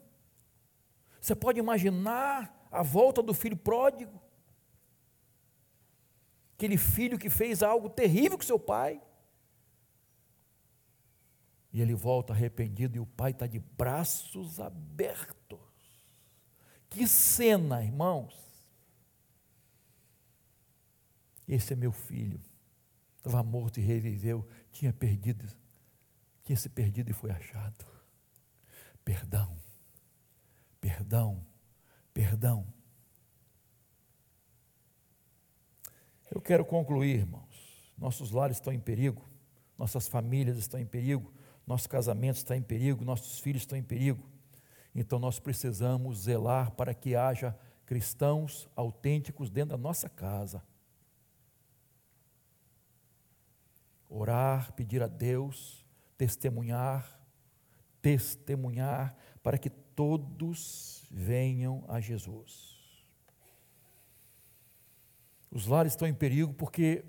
Você 1.19 1.33
pode 1.33 1.57
imaginar 1.57 2.60
a 2.71 2.81
volta 2.81 3.21
do 3.21 3.33
filho 3.33 3.57
pródigo. 3.57 4.19
Aquele 6.55 6.77
filho 6.77 7.19
que 7.19 7.29
fez 7.29 7.61
algo 7.61 7.89
terrível 7.89 8.37
com 8.37 8.43
seu 8.43 8.59
pai. 8.59 9.01
E 11.73 11.81
ele 11.81 11.93
volta 11.93 12.33
arrependido 12.33 12.95
e 12.95 12.99
o 12.99 13.05
pai 13.05 13.31
está 13.31 13.45
de 13.45 13.59
braços 13.59 14.59
abertos. 14.59 15.59
Que 16.89 17.07
cena, 17.07 17.83
irmãos. 17.83 18.35
Esse 21.47 21.73
é 21.73 21.75
meu 21.75 21.91
filho. 21.91 22.39
Estava 23.17 23.43
morto 23.43 23.79
e 23.79 23.83
reviveu. 23.83 24.47
Tinha 24.71 24.93
perdido. 24.93 25.45
Tinha 26.43 26.57
se 26.57 26.69
perdido 26.69 27.09
e 27.09 27.13
foi 27.13 27.31
achado. 27.31 27.85
Perdão. 29.03 29.57
Perdão 30.79 31.50
perdão. 32.13 32.65
Eu 36.29 36.39
quero 36.39 36.63
concluir, 36.63 37.17
irmãos. 37.17 37.93
Nossos 37.97 38.31
lares 38.31 38.57
estão 38.57 38.71
em 38.73 38.79
perigo, 38.79 39.29
nossas 39.77 40.07
famílias 40.07 40.57
estão 40.57 40.79
em 40.79 40.85
perigo, 40.85 41.31
nosso 41.67 41.87
casamento 41.87 42.37
está 42.37 42.55
em 42.55 42.61
perigo, 42.61 43.05
nossos 43.05 43.39
filhos 43.39 43.61
estão 43.61 43.77
em 43.77 43.83
perigo. 43.83 44.29
Então 44.95 45.19
nós 45.19 45.39
precisamos 45.39 46.23
zelar 46.23 46.71
para 46.71 46.93
que 46.93 47.15
haja 47.15 47.57
cristãos 47.85 48.69
autênticos 48.75 49.49
dentro 49.49 49.71
da 49.71 49.77
nossa 49.77 50.09
casa. 50.09 50.63
Orar, 54.09 54.73
pedir 54.73 55.01
a 55.01 55.07
Deus, 55.07 55.85
testemunhar, 56.17 57.19
testemunhar 58.01 59.15
para 59.43 59.57
que 59.57 59.69
todos 60.01 61.05
venham 61.11 61.85
a 61.87 61.99
Jesus. 61.99 62.75
Os 65.51 65.67
lares 65.67 65.93
estão 65.93 66.07
em 66.07 66.13
perigo 66.13 66.55
porque 66.55 67.05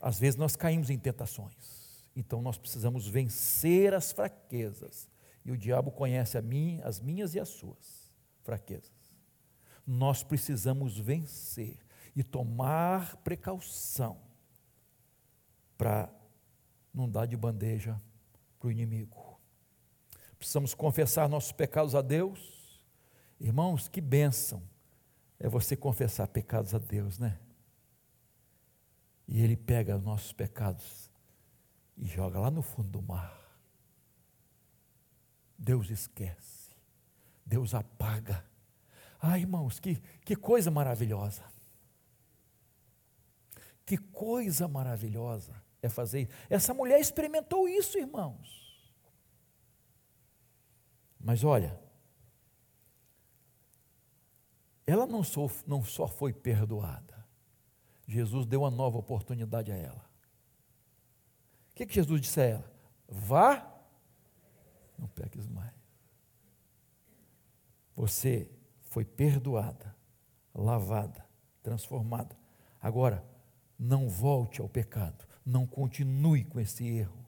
às 0.00 0.18
vezes 0.18 0.38
nós 0.38 0.56
caímos 0.56 0.88
em 0.88 0.98
tentações. 0.98 2.02
Então 2.16 2.40
nós 2.40 2.56
precisamos 2.56 3.06
vencer 3.06 3.92
as 3.92 4.10
fraquezas. 4.10 5.06
E 5.44 5.52
o 5.52 5.56
diabo 5.56 5.90
conhece 5.90 6.38
a 6.38 6.40
mim, 6.40 6.80
as 6.82 6.98
minhas 6.98 7.34
e 7.34 7.40
as 7.40 7.50
suas 7.50 8.10
fraquezas. 8.42 8.90
Nós 9.86 10.22
precisamos 10.22 10.98
vencer. 10.98 11.78
e 12.16 12.24
tomar 12.24 13.16
precaução 13.18 14.18
para 15.76 16.10
não 16.92 17.08
dar 17.08 17.26
de 17.26 17.36
bandeja 17.36 18.00
para 18.58 18.68
o 18.68 18.72
inimigo. 18.72 19.29
Precisamos 20.40 20.72
confessar 20.72 21.28
nossos 21.28 21.52
pecados 21.52 21.94
a 21.94 22.00
Deus. 22.00 22.40
Irmãos, 23.38 23.88
que 23.88 24.00
bênção 24.00 24.62
é 25.38 25.46
você 25.46 25.76
confessar 25.76 26.26
pecados 26.28 26.74
a 26.74 26.78
Deus, 26.78 27.18
né? 27.18 27.38
E 29.28 29.42
Ele 29.42 29.54
pega 29.54 29.98
os 29.98 30.02
nossos 30.02 30.32
pecados 30.32 31.10
e 31.94 32.06
joga 32.06 32.40
lá 32.40 32.50
no 32.50 32.62
fundo 32.62 32.88
do 32.88 33.02
mar. 33.02 33.38
Deus 35.58 35.90
esquece, 35.90 36.70
Deus 37.44 37.74
apaga. 37.74 38.42
Ah, 39.20 39.38
irmãos, 39.38 39.78
que, 39.78 39.96
que 40.24 40.34
coisa 40.34 40.70
maravilhosa. 40.70 41.44
Que 43.84 43.98
coisa 43.98 44.66
maravilhosa 44.66 45.52
é 45.82 45.88
fazer 45.90 46.22
isso. 46.22 46.32
Essa 46.48 46.72
mulher 46.72 46.98
experimentou 46.98 47.68
isso, 47.68 47.98
irmãos. 47.98 48.69
Mas 51.20 51.44
olha, 51.44 51.78
ela 54.86 55.06
não 55.06 55.22
só, 55.22 55.48
não 55.66 55.84
só 55.84 56.08
foi 56.08 56.32
perdoada, 56.32 57.24
Jesus 58.08 58.46
deu 58.46 58.62
uma 58.62 58.70
nova 58.70 58.98
oportunidade 58.98 59.70
a 59.70 59.76
ela. 59.76 60.10
O 61.70 61.74
que, 61.74 61.86
que 61.86 61.94
Jesus 61.94 62.20
disse 62.20 62.40
a 62.40 62.44
ela? 62.44 62.72
Vá, 63.08 63.70
não 64.98 65.06
peques 65.06 65.46
mais. 65.46 65.72
Você 67.94 68.50
foi 68.82 69.04
perdoada, 69.04 69.94
lavada, 70.54 71.24
transformada. 71.62 72.36
Agora, 72.80 73.24
não 73.78 74.08
volte 74.08 74.60
ao 74.60 74.68
pecado, 74.68 75.24
não 75.44 75.66
continue 75.66 76.44
com 76.44 76.58
esse 76.58 76.86
erro. 76.86 77.19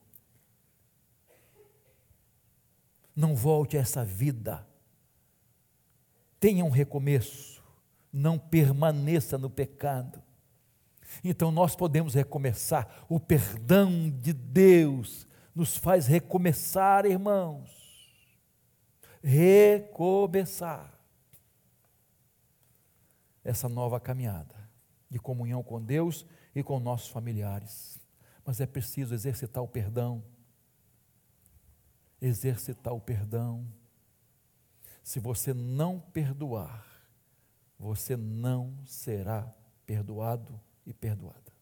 Não 3.14 3.34
volte 3.34 3.76
a 3.76 3.80
essa 3.80 4.04
vida. 4.04 4.66
Tenha 6.40 6.64
um 6.64 6.70
recomeço, 6.70 7.62
não 8.12 8.38
permaneça 8.38 9.38
no 9.38 9.50
pecado. 9.50 10.22
Então 11.22 11.50
nós 11.50 11.76
podemos 11.76 12.14
recomeçar. 12.14 13.04
O 13.08 13.20
perdão 13.20 14.10
de 14.10 14.32
Deus 14.32 15.26
nos 15.54 15.76
faz 15.76 16.06
recomeçar, 16.06 17.04
irmãos. 17.04 17.70
Recomeçar 19.22 20.92
essa 23.44 23.68
nova 23.68 24.00
caminhada 24.00 24.54
de 25.10 25.18
comunhão 25.18 25.62
com 25.62 25.80
Deus 25.80 26.26
e 26.54 26.62
com 26.62 26.80
nossos 26.80 27.08
familiares. 27.08 28.00
Mas 28.44 28.60
é 28.60 28.66
preciso 28.66 29.14
exercitar 29.14 29.62
o 29.62 29.68
perdão. 29.68 30.24
Exercitar 32.22 32.94
o 32.94 33.00
perdão. 33.00 33.66
Se 35.02 35.18
você 35.18 35.52
não 35.52 35.98
perdoar, 35.98 36.86
você 37.76 38.16
não 38.16 38.78
será 38.86 39.52
perdoado 39.84 40.60
e 40.86 40.94
perdoada. 40.94 41.52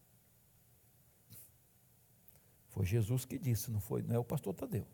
Foi 2.69 2.85
Jesus 2.85 3.25
que 3.25 3.39
disse, 3.39 3.71
não 3.71 3.81
foi, 3.81 4.03
não 4.03 4.15
é 4.15 4.19
o 4.19 4.25
pastor 4.25 4.55
Tadeu. 4.55 4.87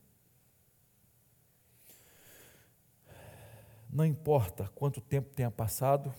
Não 3.91 4.05
importa 4.05 4.69
quanto 4.69 5.01
tempo 5.01 5.35
tenha 5.35 5.51
passado, 5.51 6.15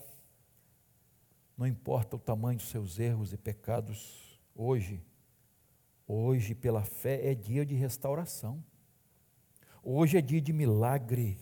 não 1.58 1.66
importa 1.66 2.16
o 2.16 2.20
tamanho 2.20 2.58
dos 2.58 2.68
seus 2.68 3.00
erros 3.00 3.34
e 3.34 3.38
pecados, 3.38 4.40
hoje, 4.54 5.04
hoje, 6.06 6.54
pela 6.54 6.84
fé, 6.84 7.32
é 7.32 7.34
dia 7.34 7.66
de 7.66 7.76
restauração. 7.76 8.64
Hoje 9.84 10.18
é 10.18 10.22
dia 10.22 10.42
de 10.42 10.52
milagre, 10.52 11.40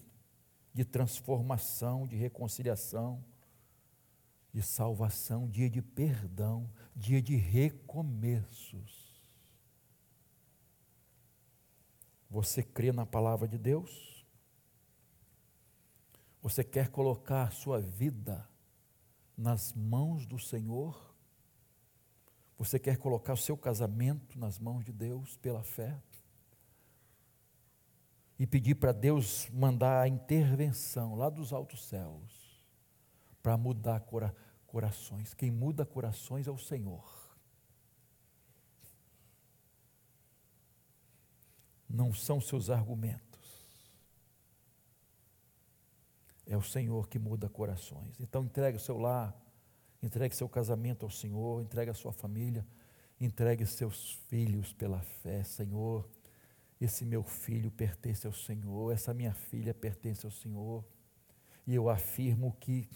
de 0.74 0.84
transformação, 0.84 2.06
de 2.06 2.16
reconciliação, 2.16 3.24
de 4.54 4.62
salvação, 4.62 5.50
dia 5.50 5.70
de 5.70 5.82
perdão, 5.82 6.70
dia 6.96 7.22
de 7.22 7.36
recomeços. 7.36 9.06
Você 12.30 12.62
crê 12.62 12.92
na 12.92 13.06
palavra 13.06 13.48
de 13.48 13.58
Deus? 13.58 14.26
Você 16.42 16.64
quer 16.64 16.90
colocar 16.90 17.52
sua 17.52 17.80
vida 17.82 18.48
nas 19.38 19.74
mãos 19.74 20.26
do 20.26 20.38
Senhor? 20.38 21.16
Você 22.58 22.78
quer 22.80 22.98
colocar 22.98 23.34
o 23.34 23.38
seu 23.38 23.58
casamento 23.58 24.38
nas 24.38 24.60
mãos 24.60 24.86
de 24.86 24.92
Deus 24.92 25.38
pela 25.38 25.64
fé? 25.64 26.00
E 28.38 28.46
pedir 28.46 28.76
para 28.76 28.92
Deus 28.92 29.50
mandar 29.50 30.02
a 30.02 30.08
intervenção 30.08 31.16
lá 31.16 31.30
dos 31.30 31.54
altos 31.54 31.86
céus 31.86 32.62
para 33.42 33.56
mudar 33.58 34.00
cora 34.02 34.36
corações. 34.66 35.34
Quem 35.34 35.50
muda 35.50 35.86
corações 35.86 36.48
é 36.48 36.52
o 36.52 36.58
Senhor. 36.58 37.08
Não 41.88 42.14
são 42.14 42.42
seus 42.42 42.70
argumentos. 42.70 43.24
É 46.46 46.58
o 46.58 46.62
Senhor 46.62 47.08
que 47.08 47.18
muda 47.18 47.48
corações. 47.48 48.20
Então 48.20 48.44
entregue 48.44 48.78
o 48.78 48.82
seu 48.82 48.98
lar, 48.98 49.34
entregue 50.04 50.36
seu 50.36 50.50
casamento 50.50 51.06
ao 51.06 51.10
Senhor, 51.10 51.62
entregue 51.62 51.92
a 51.92 51.94
sua 51.94 52.12
família, 52.12 52.68
entregue 53.20 53.66
seus 53.66 54.12
filhos 54.28 54.74
pela 54.74 55.02
fé, 55.02 55.44
Senhor. 55.44 56.06
Esse 56.86 57.04
meu 57.04 57.24
filho 57.24 57.72
pertence 57.72 58.28
ao 58.28 58.34
Senhor, 58.34 58.94
essa 58.94 59.12
minha 59.12 59.34
filha 59.34 59.74
pertence 59.74 60.24
ao 60.24 60.32
Senhor. 60.32 60.86
E 61.66 61.74
eu 61.74 61.90
afirmo 61.90 62.56
que 62.60 62.88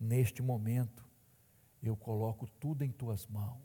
neste 0.00 0.42
momento 0.42 1.08
eu 1.80 1.96
coloco 1.96 2.48
tudo 2.58 2.82
em 2.82 2.90
tuas 2.90 3.24
mãos. 3.28 3.62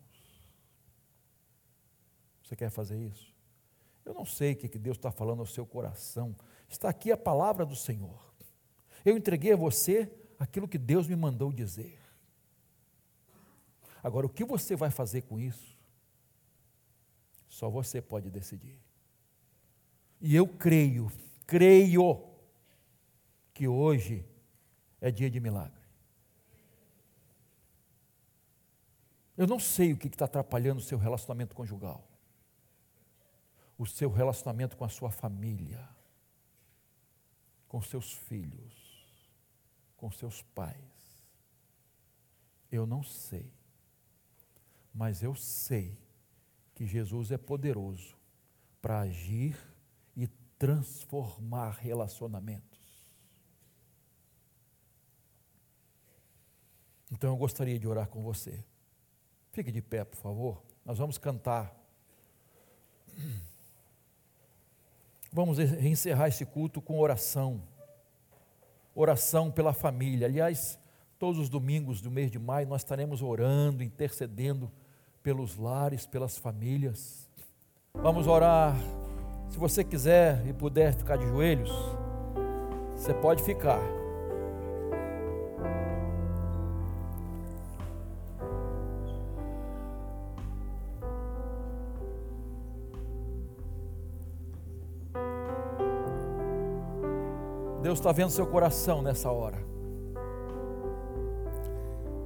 Você 2.43 2.55
quer 2.55 2.69
fazer 2.69 2.95
isso? 2.99 3.33
Eu 4.05 4.13
não 4.13 4.23
sei 4.23 4.51
o 4.51 4.55
que 4.55 4.77
Deus 4.77 4.97
está 4.97 5.11
falando 5.11 5.39
ao 5.39 5.47
seu 5.47 5.65
coração. 5.65 6.35
Está 6.69 6.87
aqui 6.89 7.11
a 7.11 7.17
palavra 7.17 7.65
do 7.65 7.75
Senhor. 7.75 8.31
Eu 9.03 9.17
entreguei 9.17 9.53
a 9.53 9.57
você 9.57 10.13
aquilo 10.37 10.67
que 10.67 10.77
Deus 10.77 11.07
me 11.07 11.15
mandou 11.15 11.51
dizer. 11.51 11.99
Agora, 14.03 14.27
o 14.27 14.29
que 14.29 14.45
você 14.45 14.75
vai 14.75 14.91
fazer 14.91 15.23
com 15.23 15.39
isso? 15.39 15.75
Só 17.47 17.67
você 17.67 17.99
pode 17.99 18.29
decidir. 18.29 18.90
E 20.21 20.35
eu 20.35 20.47
creio, 20.47 21.11
creio, 21.47 22.23
que 23.53 23.67
hoje 23.67 24.25
é 24.99 25.11
dia 25.11 25.29
de 25.29 25.39
milagre. 25.39 25.81
Eu 29.35 29.47
não 29.47 29.59
sei 29.59 29.93
o 29.93 29.97
que 29.97 30.07
está 30.07 30.25
atrapalhando 30.25 30.79
o 30.79 30.83
seu 30.83 30.97
relacionamento 30.97 31.55
conjugal, 31.55 32.07
o 33.77 33.85
seu 33.85 34.11
relacionamento 34.11 34.77
com 34.77 34.85
a 34.85 34.89
sua 34.89 35.09
família, 35.09 35.89
com 37.67 37.81
seus 37.81 38.13
filhos 38.13 38.81
com 40.01 40.09
seus 40.09 40.41
pais. 40.41 40.73
Eu 42.71 42.87
não 42.87 43.03
sei, 43.03 43.53
mas 44.91 45.21
eu 45.21 45.35
sei 45.35 45.95
que 46.73 46.87
Jesus 46.87 47.31
é 47.31 47.37
poderoso 47.37 48.17
para 48.81 49.01
agir 49.01 49.55
transformar 50.61 51.71
relacionamentos. 51.71 52.79
Então 57.11 57.31
eu 57.31 57.35
gostaria 57.35 57.79
de 57.79 57.87
orar 57.87 58.07
com 58.07 58.21
você. 58.21 58.63
Fique 59.51 59.71
de 59.71 59.81
pé, 59.81 60.03
por 60.03 60.17
favor. 60.17 60.61
Nós 60.85 60.99
vamos 60.99 61.17
cantar. 61.17 61.75
Vamos 65.33 65.57
encerrar 65.57 66.27
esse 66.27 66.45
culto 66.45 66.79
com 66.79 66.99
oração 66.99 67.63
oração 68.93 69.49
pela 69.49 69.73
família. 69.73 70.27
Aliás, 70.27 70.79
todos 71.17 71.39
os 71.39 71.49
domingos 71.49 72.01
do 72.01 72.11
mês 72.11 72.29
de 72.29 72.37
maio 72.37 72.67
nós 72.67 72.81
estaremos 72.81 73.23
orando, 73.23 73.81
intercedendo 73.81 74.71
pelos 75.23 75.55
lares, 75.55 76.05
pelas 76.05 76.37
famílias. 76.37 77.27
Vamos 77.95 78.27
orar. 78.27 78.75
Se 79.51 79.59
você 79.59 79.83
quiser 79.83 80.47
e 80.47 80.53
puder 80.53 80.93
ficar 80.93 81.17
de 81.17 81.27
joelhos, 81.27 81.69
você 82.95 83.13
pode 83.13 83.43
ficar. 83.43 83.81
Deus 97.81 97.99
está 97.99 98.13
vendo 98.13 98.29
seu 98.29 98.47
coração 98.47 99.01
nessa 99.01 99.29
hora. 99.29 99.57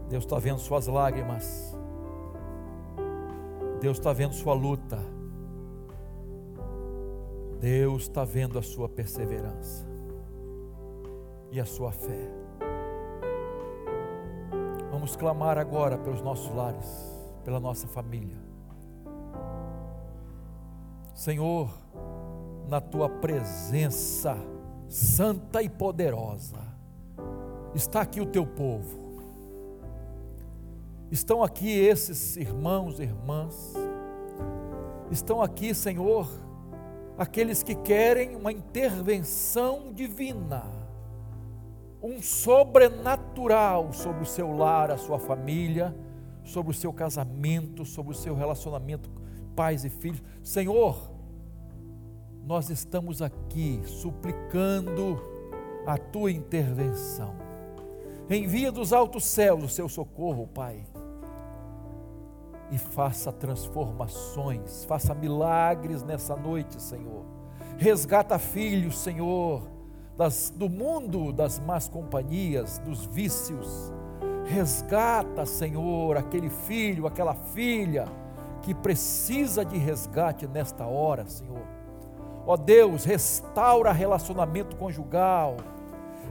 Deus 0.07 0.23
está 0.23 0.37
vendo 0.37 0.59
suas 0.59 0.85
lágrimas. 0.85 1.75
Deus 3.81 3.97
está 3.97 4.13
vendo 4.13 4.35
sua 4.35 4.53
luta. 4.53 5.14
Deus 7.59 8.03
está 8.03 8.23
vendo 8.23 8.59
a 8.59 8.61
sua 8.61 8.87
perseverança 8.89 9.85
e 11.51 11.59
a 11.59 11.65
sua 11.65 11.91
fé. 11.91 12.29
Vamos 14.91 15.15
clamar 15.15 15.57
agora 15.57 15.97
pelos 15.97 16.21
nossos 16.21 16.53
lares, 16.53 16.87
pela 17.43 17.59
nossa 17.59 17.87
família. 17.87 18.37
Senhor, 21.13 21.69
na 22.67 22.81
tua 22.81 23.09
presença 23.09 24.37
santa 24.87 25.61
e 25.61 25.69
poderosa, 25.69 26.59
está 27.73 28.01
aqui 28.01 28.19
o 28.21 28.25
teu 28.25 28.45
povo. 28.45 29.05
Estão 31.11 31.43
aqui 31.43 31.69
esses 31.69 32.35
irmãos 32.35 32.99
e 32.99 33.03
irmãs. 33.03 33.73
Estão 35.11 35.41
aqui, 35.41 35.73
Senhor, 35.73 36.27
aqueles 37.17 37.63
que 37.63 37.75
querem 37.75 38.35
uma 38.35 38.51
intervenção 38.51 39.93
divina, 39.93 40.63
um 42.01 42.21
sobrenatural 42.21 43.91
sobre 43.93 44.23
o 44.23 44.25
seu 44.25 44.51
lar, 44.55 44.91
a 44.91 44.97
sua 44.97 45.17
família, 45.17 45.95
sobre 46.43 46.71
o 46.71 46.75
seu 46.75 46.93
casamento, 46.93 47.83
sobre 47.85 48.13
o 48.13 48.15
seu 48.15 48.35
relacionamento 48.35 49.09
pais 49.55 49.85
e 49.85 49.89
filhos. 49.89 50.21
Senhor, 50.43 51.11
nós 52.45 52.69
estamos 52.69 53.21
aqui 53.21 53.81
suplicando 53.85 55.19
a 55.87 55.97
tua 55.97 56.31
intervenção. 56.31 57.35
Envia 58.29 58.71
dos 58.71 58.91
altos 58.91 59.25
céus 59.25 59.63
o 59.63 59.69
seu 59.69 59.87
socorro, 59.87 60.47
Pai. 60.47 60.83
E 62.71 62.77
faça 62.77 63.31
transformações, 63.31 64.85
faça 64.85 65.13
milagres 65.13 66.03
nessa 66.03 66.35
noite, 66.35 66.81
Senhor. 66.81 67.23
Resgata 67.77 68.39
filhos, 68.39 68.97
Senhor, 68.97 69.61
das, 70.17 70.51
do 70.55 70.67
mundo 70.69 71.31
das 71.31 71.59
más 71.59 71.87
companhias, 71.87 72.79
dos 72.79 73.05
vícios. 73.05 73.93
Resgata, 74.45 75.45
Senhor, 75.45 76.17
aquele 76.17 76.49
filho, 76.49 77.05
aquela 77.05 77.35
filha 77.35 78.07
que 78.61 78.73
precisa 78.73 79.63
de 79.63 79.77
resgate 79.77 80.47
nesta 80.47 80.85
hora, 80.85 81.25
Senhor. 81.27 81.65
Ó 82.47 82.57
Deus, 82.57 83.05
restaura 83.05 83.91
relacionamento 83.91 84.75
conjugal 84.75 85.57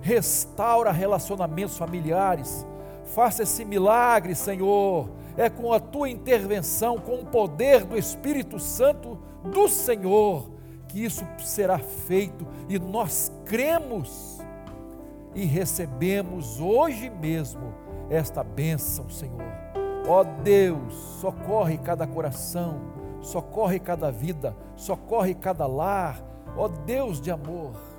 restaura 0.05 0.93
relacionamentos 0.93 1.79
familiares. 1.79 2.67
Faça 3.07 3.43
esse 3.43 3.65
milagre, 3.65 4.35
Senhor. 4.35 5.09
É 5.37 5.51
com 5.51 5.73
a 5.73 5.81
tua 5.81 6.09
intervenção, 6.09 6.99
com 6.99 7.17
o 7.17 7.27
poder 7.27 7.85
do 7.85 7.99
Espírito 7.99 8.59
Santo 8.59 9.19
do 9.43 9.69
Senhor, 9.69 10.51
que 10.89 11.05
isso 11.05 11.27
será 11.39 11.79
feito 11.79 12.47
e 12.69 12.79
nós 12.79 13.33
cremos 13.45 14.39
e 15.35 15.45
recebemos 15.45 16.61
hoje 16.61 17.11
mesmo 17.11 17.75
esta 18.09 18.45
bênção, 18.45 19.11
Senhor. 19.11 19.43
Ó 20.07 20.23
Deus, 20.23 20.95
socorre 21.21 21.79
cada 21.79 22.07
coração, 22.07 22.81
socorre 23.21 23.81
cada 23.81 24.11
vida, 24.11 24.57
socorre 24.77 25.35
cada 25.35 25.67
lar. 25.67 26.23
Ó 26.57 26.69
Deus 26.69 27.21
de 27.21 27.33
amor 27.33 27.94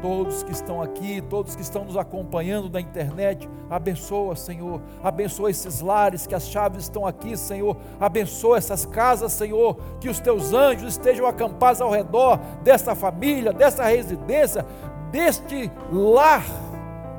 todos 0.00 0.42
que 0.42 0.52
estão 0.52 0.80
aqui, 0.82 1.20
todos 1.20 1.56
que 1.56 1.62
estão 1.62 1.84
nos 1.84 1.96
acompanhando 1.96 2.70
na 2.70 2.80
internet, 2.80 3.48
abençoa, 3.70 4.36
Senhor, 4.36 4.80
abençoa 5.02 5.50
esses 5.50 5.80
lares, 5.80 6.26
que 6.26 6.34
as 6.34 6.48
chaves 6.48 6.84
estão 6.84 7.06
aqui, 7.06 7.36
Senhor, 7.36 7.76
abençoa 8.00 8.58
essas 8.58 8.84
casas, 8.86 9.32
Senhor, 9.32 9.76
que 10.00 10.08
os 10.08 10.20
teus 10.20 10.52
anjos 10.52 10.92
estejam 10.92 11.26
acampados 11.26 11.80
ao 11.80 11.90
redor 11.90 12.38
desta 12.62 12.94
família, 12.94 13.52
dessa 13.52 13.84
residência, 13.84 14.64
deste 15.10 15.70
lar, 15.90 16.44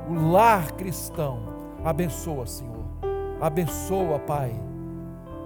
o 0.08 0.30
lar 0.30 0.72
cristão. 0.72 1.48
Abençoa, 1.84 2.46
Senhor, 2.46 2.84
abençoa, 3.40 4.18
Pai, 4.18 4.54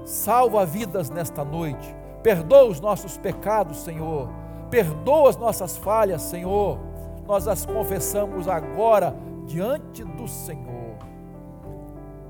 salva 0.04 0.64
vidas 0.64 1.10
nesta 1.10 1.44
noite, 1.44 1.94
perdoa 2.22 2.64
os 2.64 2.80
nossos 2.80 3.18
pecados, 3.18 3.78
Senhor, 3.78 4.28
perdoa 4.70 5.28
as 5.28 5.36
nossas 5.36 5.76
falhas, 5.76 6.22
Senhor 6.22 6.91
nós 7.32 7.48
as 7.48 7.64
confessamos 7.64 8.46
agora 8.46 9.16
diante 9.46 10.04
do 10.04 10.28
Senhor. 10.28 10.98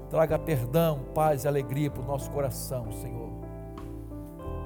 Traga 0.08 0.38
perdão, 0.38 1.00
paz 1.12 1.42
e 1.42 1.48
alegria 1.48 1.90
para 1.90 2.02
o 2.02 2.06
nosso 2.06 2.30
coração, 2.30 2.92
Senhor. 2.92 3.32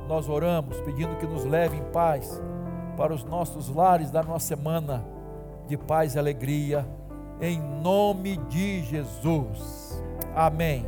Nós 0.07 0.29
oramos 0.29 0.79
pedindo 0.83 1.17
que 1.17 1.27
nos 1.27 1.47
leve 1.47 1.79
em 1.79 1.85
paz 1.85 2.39
para 2.99 3.15
os 3.15 3.25
nossos 3.25 3.71
lares 3.71 4.11
da 4.11 4.23
nossa 4.23 4.49
semana 4.49 5.07
de 5.67 5.79
paz 5.79 6.15
e 6.15 6.19
alegria, 6.19 6.87
em 7.41 7.59
nome 7.59 8.37
de 8.37 8.83
Jesus. 8.83 10.05
Amém. 10.35 10.87